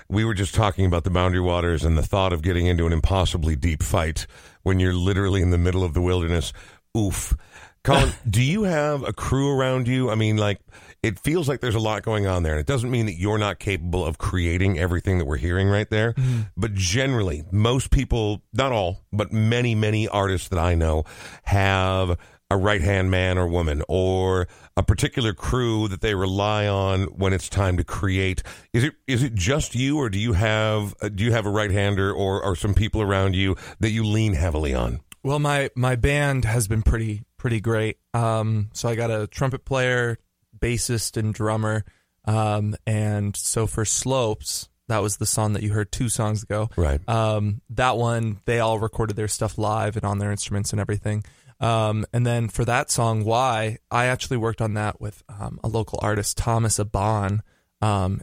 [0.08, 2.92] We were just talking about the boundary waters and the thought of getting into an
[2.92, 4.28] impossibly deep fight
[4.62, 6.52] when you're literally in the middle of the wilderness.
[6.96, 7.36] Oof.
[7.82, 10.08] Colin, do you have a crew around you?
[10.08, 10.60] I mean, like,
[11.02, 12.52] it feels like there's a lot going on there.
[12.52, 15.90] And it doesn't mean that you're not capable of creating everything that we're hearing right
[15.90, 16.12] there.
[16.12, 16.42] Mm-hmm.
[16.56, 21.04] But generally, most people, not all, but many, many artists that I know
[21.42, 22.16] have
[22.50, 27.32] a right hand man or woman or a particular crew that they rely on when
[27.32, 28.42] it's time to create.
[28.72, 31.50] Is it is it just you, or do you have uh, do you have a
[31.50, 35.00] right hander or or some people around you that you lean heavily on?
[35.22, 37.98] Well, my my band has been pretty pretty great.
[38.12, 40.18] Um, so I got a trumpet player,
[40.58, 41.84] bassist, and drummer.
[42.26, 46.70] Um, and so for Slopes, that was the song that you heard two songs ago.
[46.76, 47.06] Right.
[47.08, 51.24] Um, that one, they all recorded their stuff live and on their instruments and everything.
[51.60, 55.68] Um, and then for that song, Why, I actually worked on that with um, a
[55.68, 57.40] local artist, Thomas Abban,
[57.80, 58.20] um,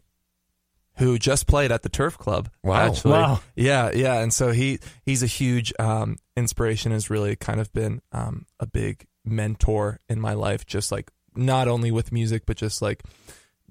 [0.97, 2.49] who just played at the Turf Club.
[2.63, 2.87] Wow.
[2.87, 3.13] Actually.
[3.13, 3.39] Wow.
[3.55, 4.19] Yeah, yeah.
[4.19, 8.67] And so he he's a huge um, inspiration, has really kind of been um, a
[8.67, 13.03] big mentor in my life, just like not only with music, but just like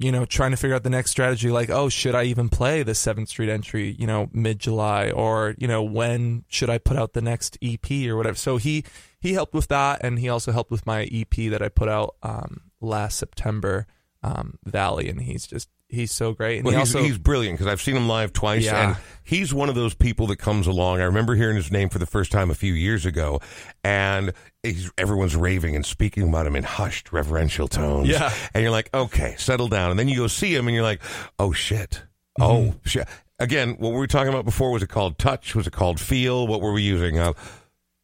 [0.01, 2.83] you know, trying to figure out the next strategy, like, oh, should I even play
[2.83, 6.97] the Seventh Street entry, you know, mid July, or you know, when should I put
[6.97, 8.37] out the next EP or whatever?
[8.37, 8.83] So he
[9.21, 12.17] he helped with that, and he also helped with my EP that I put out
[12.23, 13.87] um, last September,
[14.23, 16.57] um, Valley, and he's just he's so great.
[16.59, 18.89] And Well, he he's, also he's brilliant because I've seen him live twice, Yeah.
[18.91, 21.01] and he's one of those people that comes along.
[21.01, 23.41] I remember hearing his name for the first time a few years ago,
[23.85, 24.33] and
[24.63, 28.09] he's, everyone's raving and speaking about him in hushed, reverential tones.
[28.09, 28.33] Yeah.
[28.55, 29.91] and you're like, okay, settle down.
[29.91, 31.03] And then you go see him, and you're like,
[31.39, 32.03] oh shit,
[32.39, 32.43] Mm-hmm.
[32.71, 33.09] oh shit.
[33.39, 34.71] Again, what were we talking about before?
[34.71, 35.55] Was it called touch?
[35.55, 36.47] Was it called feel?
[36.47, 37.19] What were we using?
[37.19, 37.33] Uh,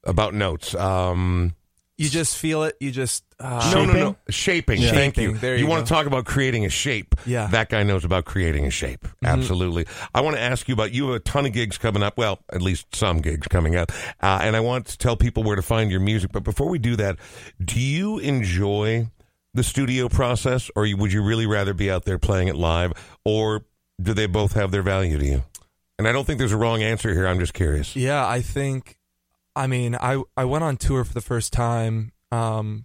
[0.04, 0.74] about notes.
[0.74, 1.54] Um,
[1.98, 2.76] you just feel it.
[2.80, 4.16] You just uh, no, no, no.
[4.28, 4.80] Shaping.
[4.80, 4.90] Yeah.
[4.90, 5.30] Thank Shaping.
[5.34, 5.38] you.
[5.38, 7.14] There you you want to talk about creating a shape.
[7.24, 7.44] Yeah.
[7.44, 7.52] Mm-hmm.
[7.52, 9.06] That guy knows about creating a shape.
[9.24, 9.86] Absolutely.
[10.14, 12.18] I want to ask you about you have a ton of gigs coming up.
[12.18, 13.92] Well, at least some gigs coming up.
[14.20, 16.32] Uh, and I want to tell people where to find your music.
[16.32, 17.18] But before we do that,
[17.62, 19.08] do you enjoy
[19.54, 22.92] the studio process or would you really rather be out there playing it live
[23.24, 23.64] or
[24.00, 25.42] do they both have their value to you?
[25.98, 27.26] And I don't think there's a wrong answer here.
[27.26, 27.96] I'm just curious.
[27.96, 28.95] Yeah, I think.
[29.56, 32.84] I mean, I I went on tour for the first time um,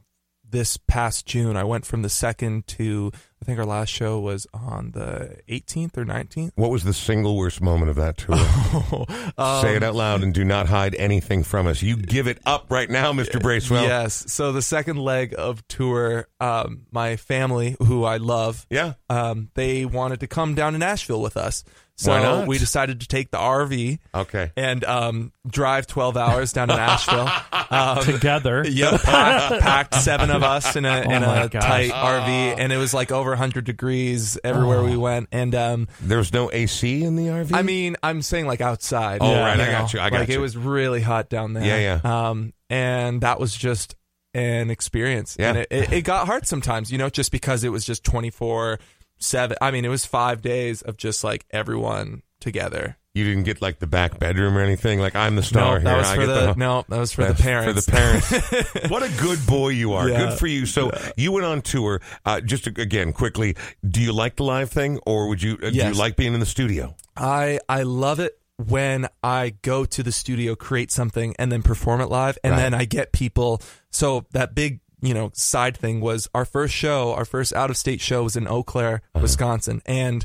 [0.49, 1.57] this past June.
[1.57, 3.11] I went from the second to
[3.41, 6.51] I think our last show was on the 18th or 19th.
[6.55, 8.35] What was the single worst moment of that tour?
[9.35, 11.81] Um, Say it out loud and do not hide anything from us.
[11.81, 13.41] You give it up right now, Mr.
[13.41, 13.81] Bracewell.
[13.83, 14.31] yes.
[14.31, 18.93] So the second leg of tour, um, my family, who I love, Yeah.
[19.09, 21.63] um, they wanted to come down to Nashville with us.
[21.97, 22.47] So Why not?
[22.47, 24.51] we decided to take the RV Okay.
[24.55, 27.27] and um, drive 12 hours down to Nashville.
[27.71, 28.65] Um, Together.
[28.67, 31.63] Yep, packed, packed seven of us in a Oh my a gosh.
[31.63, 35.29] tight RV, and it was like over 100 degrees everywhere we went.
[35.31, 37.53] And um, There was no AC in the RV?
[37.53, 39.19] I mean, I'm saying like outside.
[39.21, 39.71] Oh, you right, I know?
[39.71, 40.35] got you, I got like you.
[40.35, 41.65] it was really hot down there.
[41.65, 42.29] Yeah, yeah.
[42.29, 43.95] Um, and that was just
[44.33, 45.35] an experience.
[45.39, 45.49] Yeah.
[45.49, 48.79] and it, it, it got hard sometimes, you know, just because it was just 24
[49.17, 49.57] seven.
[49.61, 52.97] I mean, it was five days of just like everyone together.
[53.13, 54.99] You didn't get like the back bedroom or anything?
[54.99, 55.83] Like, I'm the star no, here.
[55.83, 57.85] that was I for the, the, no, that was for the parents.
[57.85, 58.89] For the parents.
[58.89, 60.07] what a good boy you are.
[60.07, 60.29] Yeah.
[60.29, 60.65] Good for you.
[60.65, 62.01] So you went on tour.
[62.25, 63.55] Uh, just again, quickly,
[63.87, 66.39] do you like the live thing or would you, uh, do you like being in
[66.39, 66.95] the studio?
[67.17, 71.99] I I love it when I go to the studio, create something, and then perform
[71.99, 72.59] it live, and Right.
[72.59, 73.61] then I get people.
[73.89, 77.75] So that big you know side thing was our first show, our first out of
[77.77, 79.23] state show was in Eau Claire, Uh-huh.
[79.23, 80.23] Wisconsin, and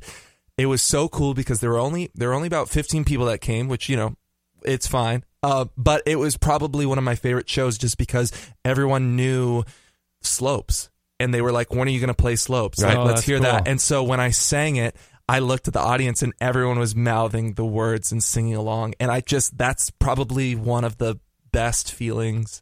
[0.58, 3.40] it was so cool because there were only there were only about fifteen people that
[3.40, 4.16] came, which you know
[4.62, 5.24] it's fine.
[5.42, 8.32] Uh, but it was probably one of my favorite shows just because
[8.64, 9.62] everyone knew
[10.22, 10.90] slopes.
[11.20, 12.82] And they were like, when are you going to play slopes?
[12.82, 12.90] Right.
[12.90, 13.68] Like, Oh, let's hear that.
[13.68, 14.96] And so when I sang it,
[15.28, 18.94] I looked at the audience and everyone was mouthing the words and singing along.
[19.00, 21.18] And I just, that's probably one of the
[21.52, 22.60] best feelings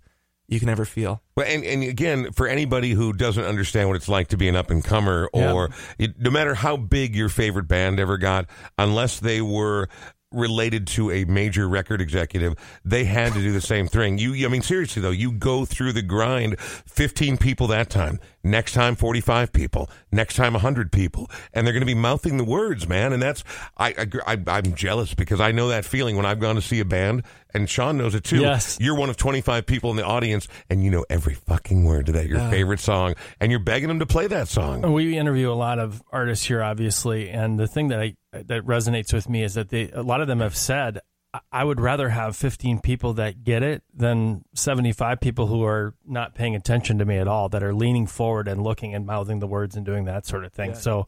[0.54, 1.20] you can ever feel.
[1.36, 4.56] Well, and, and again, for anybody who doesn't understand what it's like to be an
[4.56, 8.46] up and comer, or it, no matter how big your favorite band ever got,
[8.78, 9.88] unless they were
[10.34, 12.54] related to a major record executive,
[12.84, 14.18] they had to do the same thing.
[14.18, 16.58] You, I mean, seriously though, you go through the grind.
[16.60, 21.80] Fifteen people that time, next time forty-five people, next time hundred people, and they're going
[21.80, 23.12] to be mouthing the words, man.
[23.12, 23.44] And that's
[23.76, 23.94] I,
[24.26, 26.84] I, I I'm jealous because I know that feeling when I've gone to see a
[26.84, 27.22] band,
[27.52, 28.40] and Sean knows it too.
[28.40, 28.78] Yes.
[28.80, 32.12] You're one of 25 people in the audience, and you know every fucking word to
[32.12, 34.92] that, your favorite song, and you're begging them to play that song.
[34.92, 39.12] We interview a lot of artists here, obviously, and the thing that I that resonates
[39.12, 41.00] with me is that they a lot of them have said,
[41.32, 45.94] "I- "I would rather have 15 people that get it than 75 people who are
[46.06, 49.38] not paying attention to me at all, that are leaning forward and looking and mouthing
[49.40, 51.06] the words and doing that sort of thing." So,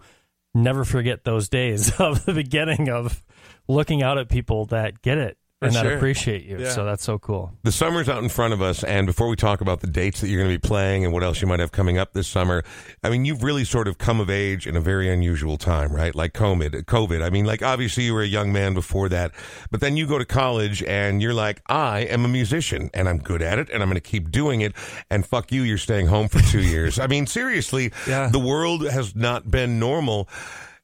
[0.54, 3.22] never forget those days of the beginning of
[3.68, 5.96] looking out at people that get it and that sure.
[5.96, 6.58] appreciate you.
[6.58, 6.70] Yeah.
[6.70, 7.50] So that's so cool.
[7.62, 10.28] The summer's out in front of us, and before we talk about the dates that
[10.28, 12.62] you're going to be playing and what else you might have coming up this summer,
[13.02, 16.14] I mean, you've really sort of come of age in a very unusual time, right?
[16.14, 16.84] Like COVID.
[16.84, 17.22] COVID.
[17.22, 19.32] I mean, like obviously you were a young man before that,
[19.70, 23.18] but then you go to college and you're like, I am a musician and I'm
[23.18, 24.74] good at it and I'm going to keep doing it.
[25.10, 26.98] And fuck you, you're staying home for two years.
[26.98, 28.28] I mean, seriously, Yeah.
[28.28, 30.28] the world has not been normal.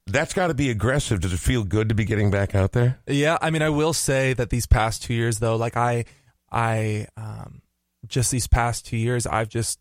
[0.05, 1.21] That's got to be aggressive.
[1.21, 2.99] Does it feel good to be getting back out there?
[3.07, 6.05] Yeah, I mean, I will say that these past two years, though, like I,
[6.51, 7.61] I, um,
[8.05, 9.79] just these past two years, I've just,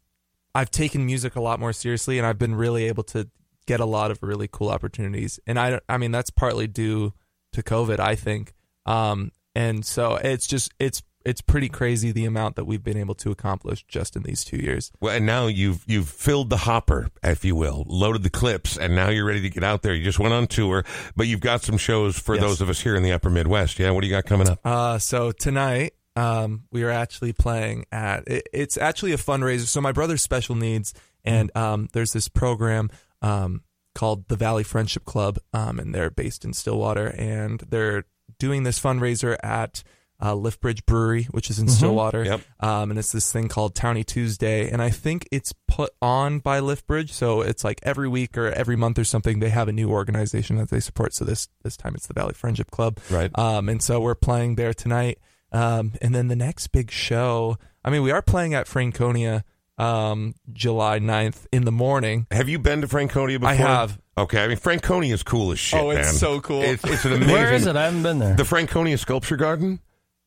[0.55, 3.29] I've taken music a lot more seriously, and I've been really able to
[3.67, 5.41] get a lot of really cool opportunities.
[5.47, 7.15] And I, I mean, that's partly due
[7.53, 8.55] to COVID, I think.
[8.87, 13.15] Um, and so it's just it's it's pretty crazy the amount that we've been able
[13.17, 14.91] to accomplish just in these two years.
[15.01, 18.95] Well, and now you've you've filled the hopper, if you will, loaded the clips, and
[18.95, 19.95] now you're ready to get out there.
[19.95, 20.85] You just went on tour,
[21.17, 22.43] but you've got some shows for Yes.
[22.45, 23.79] those of us here in the Upper Midwest.
[23.79, 24.61] Yeah, what do you got coming up?
[24.65, 28.27] Uh, so tonight, um, we are actually playing at.
[28.29, 29.67] It, it's actually a fundraiser.
[29.67, 30.93] So my brother's special needs,
[31.25, 32.91] and um, there's this program
[33.23, 33.63] um,
[33.95, 38.05] called the Valley Friendship Club, um, and they're based in Stillwater, and they're
[38.39, 39.83] doing this fundraiser at.
[40.23, 42.41] Uh, Liftbridge Brewery, which is in Stillwater, Yep.
[42.61, 46.61] um, and it's this thing called Towny Tuesday, and I think it's put on by
[46.61, 49.91] Liftbridge, so it's like every week or every month or something they have a new
[49.91, 51.13] organization that they support.
[51.13, 53.37] So this this time it's the Valley Friendship Club, Right.
[53.37, 55.19] um, and so we're playing there tonight.
[55.51, 59.43] Um, and then the next big show, I mean, we are playing at Franconia
[59.77, 62.29] um, July 9th in the morning.
[62.31, 63.51] Have you been to Franconia before?
[63.51, 63.99] I have.
[64.17, 65.81] Okay, I mean Franconia is cool as shit.
[65.81, 66.15] Oh, it's man.
[66.15, 66.63] so cool.
[66.63, 67.33] It's, it's an amazing.
[67.35, 67.75] Where is it?
[67.75, 68.37] I haven't been there.
[68.37, 69.81] The Franconia Sculpture Garden.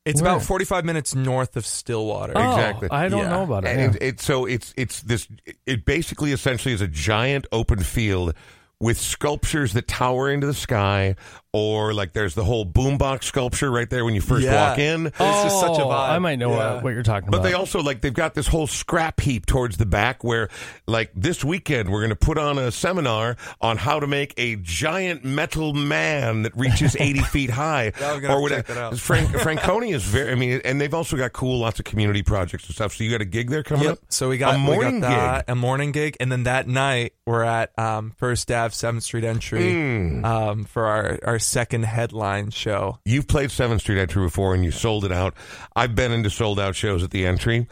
[0.05, 0.31] It's Where?
[0.33, 2.33] about 45 minutes north of Stillwater.
[2.35, 2.89] oh, exactly.
[2.91, 3.29] I don't Yeah.
[3.29, 3.69] know about it.
[3.71, 3.97] And yeah.
[4.01, 5.27] it, it, so it's it's this.
[5.65, 8.35] It basically essentially is a giant open field
[8.79, 11.15] with sculptures that tower into the sky,
[11.55, 14.69] or like there's the whole boombox sculpture right there when you first Yeah.
[14.69, 15.05] walk in.
[15.07, 16.09] It's just such a Oh, vibe.
[16.09, 16.73] I might know Yeah.
[16.75, 17.31] what, what you're talking about.
[17.31, 17.47] But about.
[17.49, 20.49] they also like they've got this whole scrap heap towards the back where
[20.85, 24.57] like this weekend we're going to put on a seminar on how to make a
[24.57, 28.61] giant metal man that reaches 80 feet high Yeah, I'm gonna have to whatever.
[28.63, 28.97] check that out.
[28.99, 32.65] Frank, Franconia is very I mean and they've also got cool lots of community projects
[32.65, 32.93] and stuff.
[32.95, 33.91] So you got a gig there coming Yep.
[33.93, 33.99] up?
[34.09, 35.53] So we got a morning we got that, gig.
[35.53, 39.71] a morning gig, and then that night we're at um, First Ave Seventh Street Entry
[39.73, 40.25] Hmm.
[40.25, 42.99] um, for our our second headline show.
[43.05, 45.33] You've played 7th Street Entry before and you sold it out.
[45.75, 47.67] I've been into sold out shows at the entry.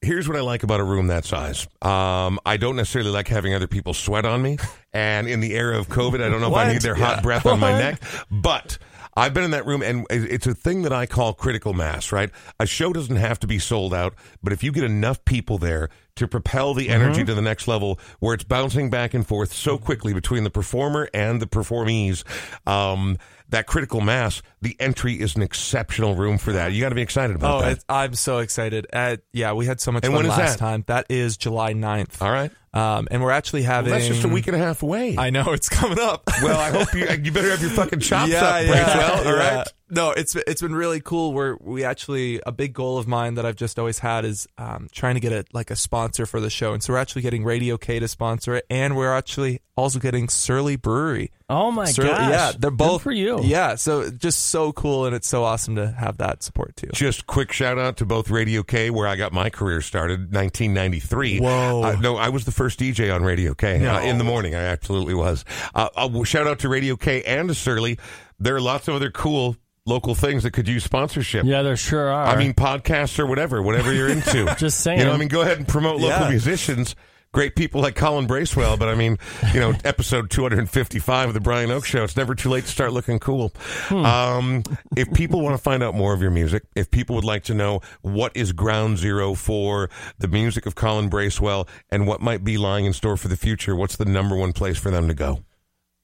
[0.00, 1.66] Here's what I like about a room that size.
[1.82, 4.58] Um, I don't necessarily like having other people sweat on me.
[4.92, 7.14] And in the era of COVID, I don't know if I need their Yeah.
[7.14, 8.00] hot breath on my neck.
[8.30, 8.78] But
[9.16, 12.30] I've been in that room, and it's a thing that I call critical mass, right?
[12.60, 15.88] A show doesn't have to be sold out, but if you get enough people there
[16.18, 19.78] to propel the energy to the next level where it's bouncing back and forth so
[19.78, 22.24] quickly between the performer and the performees,
[22.66, 23.16] um,
[23.50, 26.72] that critical mass, the entry is an exceptional room for that.
[26.72, 27.82] You got to be excited about Oh, that.
[27.88, 28.86] I'm so excited!
[28.92, 30.58] Uh, yeah, we had so much And fun last that?
[30.58, 30.84] time.
[30.86, 32.20] That is July 9th.
[32.20, 32.50] All right.
[32.74, 33.90] Um, and we're actually having.
[33.90, 35.16] Well, that's just a week and a half away.
[35.16, 36.24] I know it's coming up.
[36.42, 39.18] well, I hope you you better have your fucking chops yeah, up, yeah, Bracewell.
[39.32, 39.56] All yeah.
[39.58, 39.68] right.
[39.90, 41.32] No, it's it's been really cool.
[41.32, 44.88] We're we actually a big goal of mine that I've just always had is um,
[44.92, 47.44] trying to get a like a sponsor for the show, and so we're actually getting
[47.44, 51.30] Radio K to sponsor it, and we're actually also getting Surly Brewery.
[51.48, 52.30] oh my Surly, gosh!
[52.30, 53.40] yeah, they're Good both for you.
[53.42, 56.90] Yeah, so just so cool, and it's so awesome to have that support too.
[56.92, 61.40] Just quick shout out to both Radio K, where I got my career started, 1993.
[61.40, 61.82] Whoa.
[61.82, 64.54] Uh, no, I was the first DJ on Radio K uh, in the morning.
[64.54, 65.44] I absolutely was.
[65.74, 67.98] Uh, uh, shout out to Radio K and to Surly.
[68.38, 69.56] There are lots of other cool
[69.88, 71.44] local things that could use sponsorship.
[71.46, 72.26] Yeah, there sure are.
[72.26, 74.54] I mean, podcasts or whatever, whatever you're into.
[74.58, 74.98] Just saying.
[75.00, 76.28] You know, I mean, go ahead and promote local Yeah.
[76.30, 76.94] musicians.
[77.30, 79.18] Great people like Colin Bracewell, but I mean,
[79.52, 82.02] you know, episode 255 of the Brian Oake Show.
[82.02, 83.52] It's never too late to start looking cool.
[83.90, 84.62] Um,
[84.96, 87.54] if people want to find out more of your music, if people would like to
[87.54, 92.56] know what is ground zero for the music of Colin Bracewell and what might be
[92.56, 95.44] lying in store for the future, what's the number one place for them to go?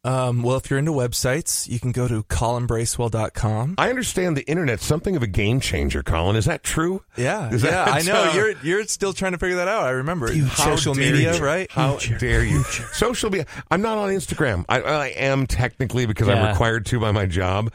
[0.05, 3.77] Um, well, if you're into websites, you can go to colinbracewell.com.
[3.79, 6.37] I understand the internet's something of a game changer, Colin.
[6.37, 7.03] Is that true?
[7.17, 9.85] Yeah, Is yeah, that, I know uh, you're you're still trying to figure that out.
[9.85, 11.43] I remember How social media, you.
[11.45, 11.71] right?
[11.71, 12.63] How dare you?
[12.93, 13.47] Social media.
[13.71, 14.65] I'm not on Instagram.
[14.69, 17.73] I, I am technically because I'm required to by my job.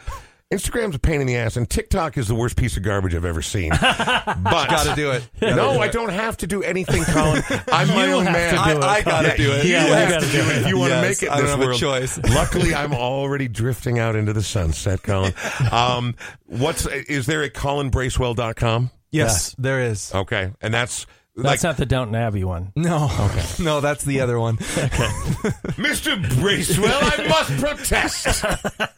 [0.51, 3.23] Instagram's a pain in the ass, and TikTok is the worst piece of garbage I've
[3.23, 3.69] ever seen.
[3.81, 5.29] But Gotta do it.
[5.39, 5.91] Gotta no, do I it.
[5.91, 7.43] don't have to do anything, Colin.
[7.71, 8.53] I'm my You own have man.
[8.55, 9.65] to do it, I- I gotta Yeah, do it.
[9.65, 10.57] You Yeah, you have gotta do do it it.
[10.61, 12.17] if you want to Yes, make it I in don't this have a choice.
[12.33, 15.33] Luckily, I'm already drifting out into the sunset, Colin.
[15.71, 16.15] Um,
[16.47, 18.89] what's is there at colinbracewell.com?
[19.11, 20.11] Yes, there is.
[20.15, 21.05] Okay, and that's.
[21.35, 22.71] That's like not the Downton Abbey one.
[22.75, 24.57] No, okay, no, that's the other one.
[25.77, 26.17] Mr.
[26.41, 28.45] Bracewell, I must protest.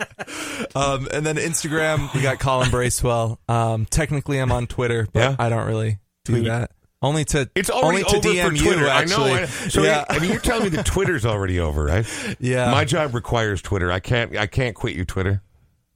[0.73, 3.39] Um, and then Instagram, we got Colin Bracewell.
[3.49, 5.35] Um, technically, I'm on Twitter, but Yeah?
[5.37, 6.45] I don't really do Tweet.
[6.45, 6.71] that.
[7.01, 8.81] Only to It's already only to over DM for Twitter.
[8.83, 8.87] you.
[8.87, 9.41] Actually, I know.
[9.41, 12.05] I, so yeah, I mean, you're telling me that Twitter's already over, right?
[12.39, 12.71] yeah.
[12.71, 13.91] My job requires Twitter.
[13.91, 14.37] I can't.
[14.37, 15.41] I can't quit you, Twitter.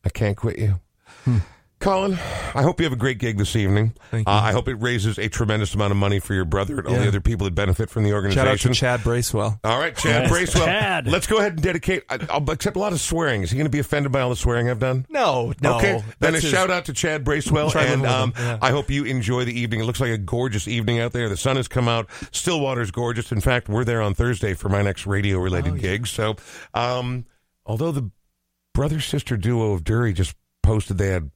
[0.04, 0.82] I can't quit you.
[1.24, 1.38] Hmm.
[1.86, 2.14] Colin,
[2.56, 3.94] I hope you have a great gig this evening.
[4.10, 4.32] Thank Uh.
[4.32, 7.08] I hope it raises a tremendous amount of money for your brother and all the
[7.08, 8.48] other people that benefit from the Shout organization.
[8.48, 9.60] out to Chad Bracewell.
[9.64, 10.66] All right, Chad Yes, Bracewell.
[10.66, 11.06] Chad.
[11.08, 12.02] Let's go ahead and dedicate.
[12.10, 13.44] I- I'll accept a lot of swearing.
[13.44, 15.06] Is he going to be offended by all the swearing I've done?
[15.10, 15.76] No, no.
[15.78, 18.58] okay, then a his- shout out to Chad Bracewell, Try and um, yeah.
[18.64, 19.82] I hope you enjoy the evening.
[19.82, 21.30] It looks like a gorgeous evening out there.
[21.30, 22.10] The sun has come out.
[22.32, 23.32] Stillwater's gorgeous.
[23.32, 25.82] In fact, we're there on Thursday for my next radio related Oh, yeah.
[25.82, 26.08] gig.
[26.08, 26.36] So,
[26.74, 27.26] um,
[27.64, 28.10] although the
[28.74, 31.30] brother sister duo of Durry just posted they had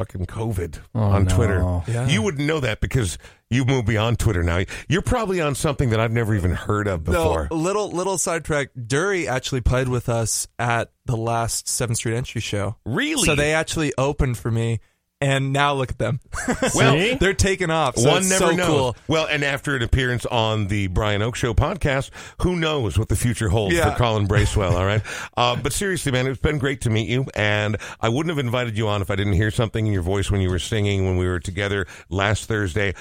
[0.00, 1.34] fucking COVID Oh, on no.
[1.36, 2.08] Twitter, Yeah.
[2.08, 3.18] you wouldn't know that because
[3.50, 4.62] you moved beyond Twitter now.
[4.88, 7.48] You're probably on something that I've never even heard of before.
[7.50, 8.70] No, little little sidetrack.
[8.86, 12.76] Durry actually played with us at the last Seventh Street Entry show.
[12.86, 13.24] Really?
[13.26, 14.80] So they actually opened for me,
[15.20, 16.20] and now look at them.
[16.74, 17.96] Well, they're taking off.
[17.96, 18.66] So One never so knows.
[18.66, 18.96] cool.
[19.08, 22.10] Well, and after an appearance on the Brian Oake Show podcast,
[22.42, 23.90] who knows what the future holds Yeah.
[23.92, 24.76] for Colin Bracewell?
[24.76, 25.02] all right,
[25.36, 28.76] uh, but seriously, man, it's been great to meet you, and I wouldn't have invited
[28.78, 31.16] you on if I didn't hear something in your voice when you were singing when
[31.16, 32.94] we were together last Thursday.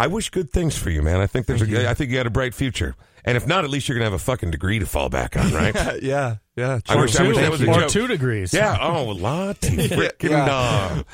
[0.00, 1.20] I wish good things for you, man.
[1.20, 1.88] I think there's Thank a, you.
[1.88, 2.94] I think you had a bright future,
[3.24, 5.52] and if not, at least you're gonna have a fucking degree to fall back on,
[5.52, 5.74] right?
[6.02, 6.78] yeah, yeah.
[6.88, 7.72] I wish- I wish that was a you.
[7.72, 8.54] or two degrees.
[8.54, 8.78] Yeah.
[8.80, 10.46] Oh, Lottie freaking Yeah.
[10.46, 11.04] dog.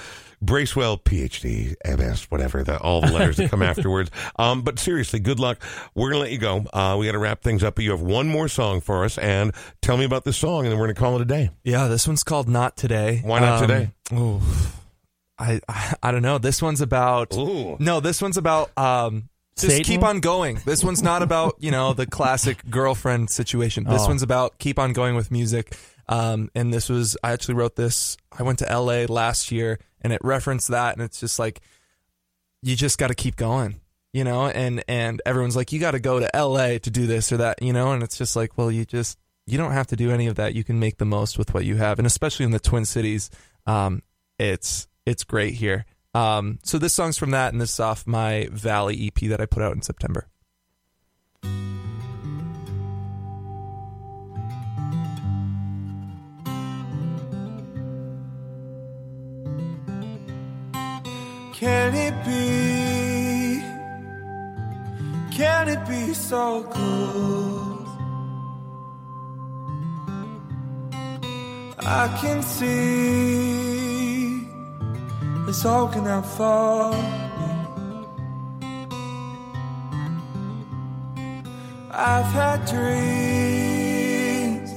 [0.44, 4.10] Bracewell, PhD, MS, whatever, the, all the letters that come afterwards.
[4.36, 5.62] Um, but seriously, good luck.
[5.94, 6.66] We're going to let you go.
[6.72, 9.18] Uh, we got to wrap things up, but you have one more song for us,
[9.18, 11.50] and tell me about this song, and then we're going to call it a day.
[11.62, 13.20] Yeah, this one's called Not Today.
[13.24, 13.90] Why not Um, today?
[14.12, 14.40] ooh,
[15.38, 16.38] I, I I don't know.
[16.38, 17.76] This one's about Ooh.
[17.80, 18.00] no.
[18.00, 19.28] This one's about um.
[19.56, 19.84] Just Satan?
[19.84, 20.58] keep on going.
[20.64, 23.84] This one's not about you know the classic girlfriend situation.
[23.84, 24.08] This Oh.
[24.08, 25.76] one's about keep on going with music.
[26.08, 28.16] Um, and this was I actually wrote this.
[28.36, 29.06] I went to L.A.
[29.06, 31.60] last year, and it referenced that, and it's just like
[32.62, 33.80] you just got to keep going,
[34.12, 34.46] you know.
[34.46, 36.78] And and everyone's like, you got to go to L.A.
[36.80, 37.92] to do this or that, you know.
[37.92, 40.54] And it's just like, well, you just you don't have to do any of that.
[40.54, 43.30] You can make the most with what you have, and especially in the Twin Cities,
[43.66, 44.02] um,
[44.38, 45.84] it's it's great here.
[46.14, 49.46] Um, so this song's from that, and this is off my Valley EP that I
[49.46, 50.28] put out in September.
[61.54, 63.62] Can it be?
[65.36, 67.88] Can it be so close?
[71.78, 74.48] I can see
[75.46, 75.86] it's all
[76.24, 76.98] for me.
[81.92, 84.72] I've had dreams,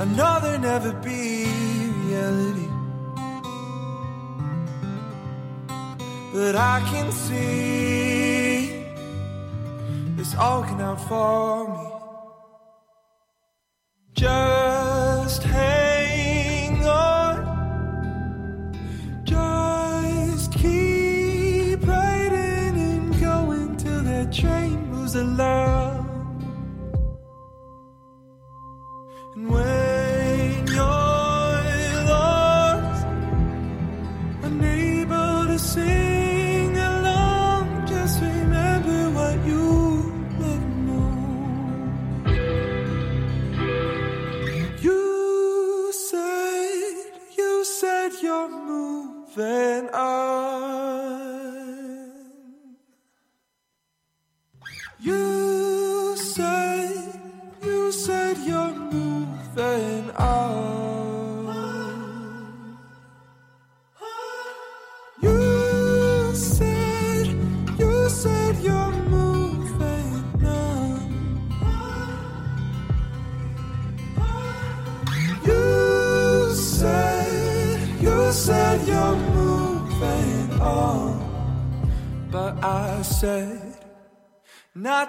[0.00, 1.44] I know they'll never be
[2.06, 2.73] reality.
[6.34, 8.84] But I can see
[10.18, 11.86] it's all out for me.
[14.14, 14.53] Just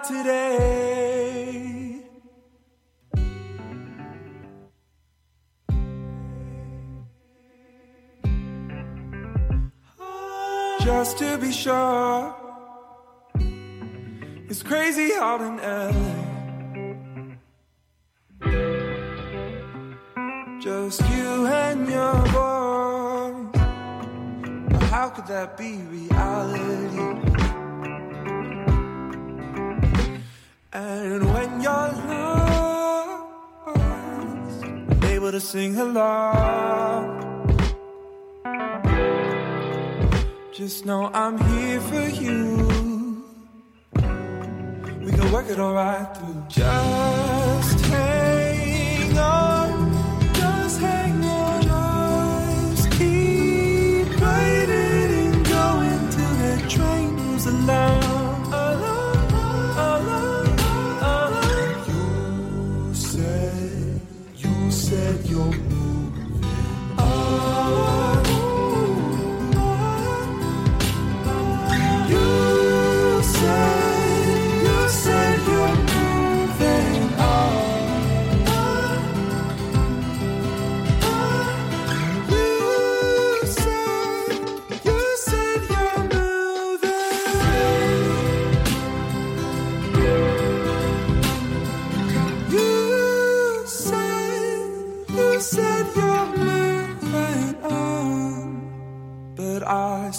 [0.08, 2.00] today.
[10.80, 12.34] Just to be sure,
[14.48, 15.90] it's crazy out in LA.
[20.60, 23.56] Just you and your voice.
[24.90, 27.35] How could that be reality?
[30.76, 33.32] And when you're lost,
[35.04, 37.16] able to sing along.
[40.52, 43.24] Just know I'm here for you.
[45.00, 46.44] We can work it all right through.
[46.50, 48.25] Just hang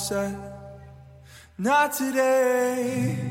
[0.07, 0.33] said,
[1.57, 3.26] not today.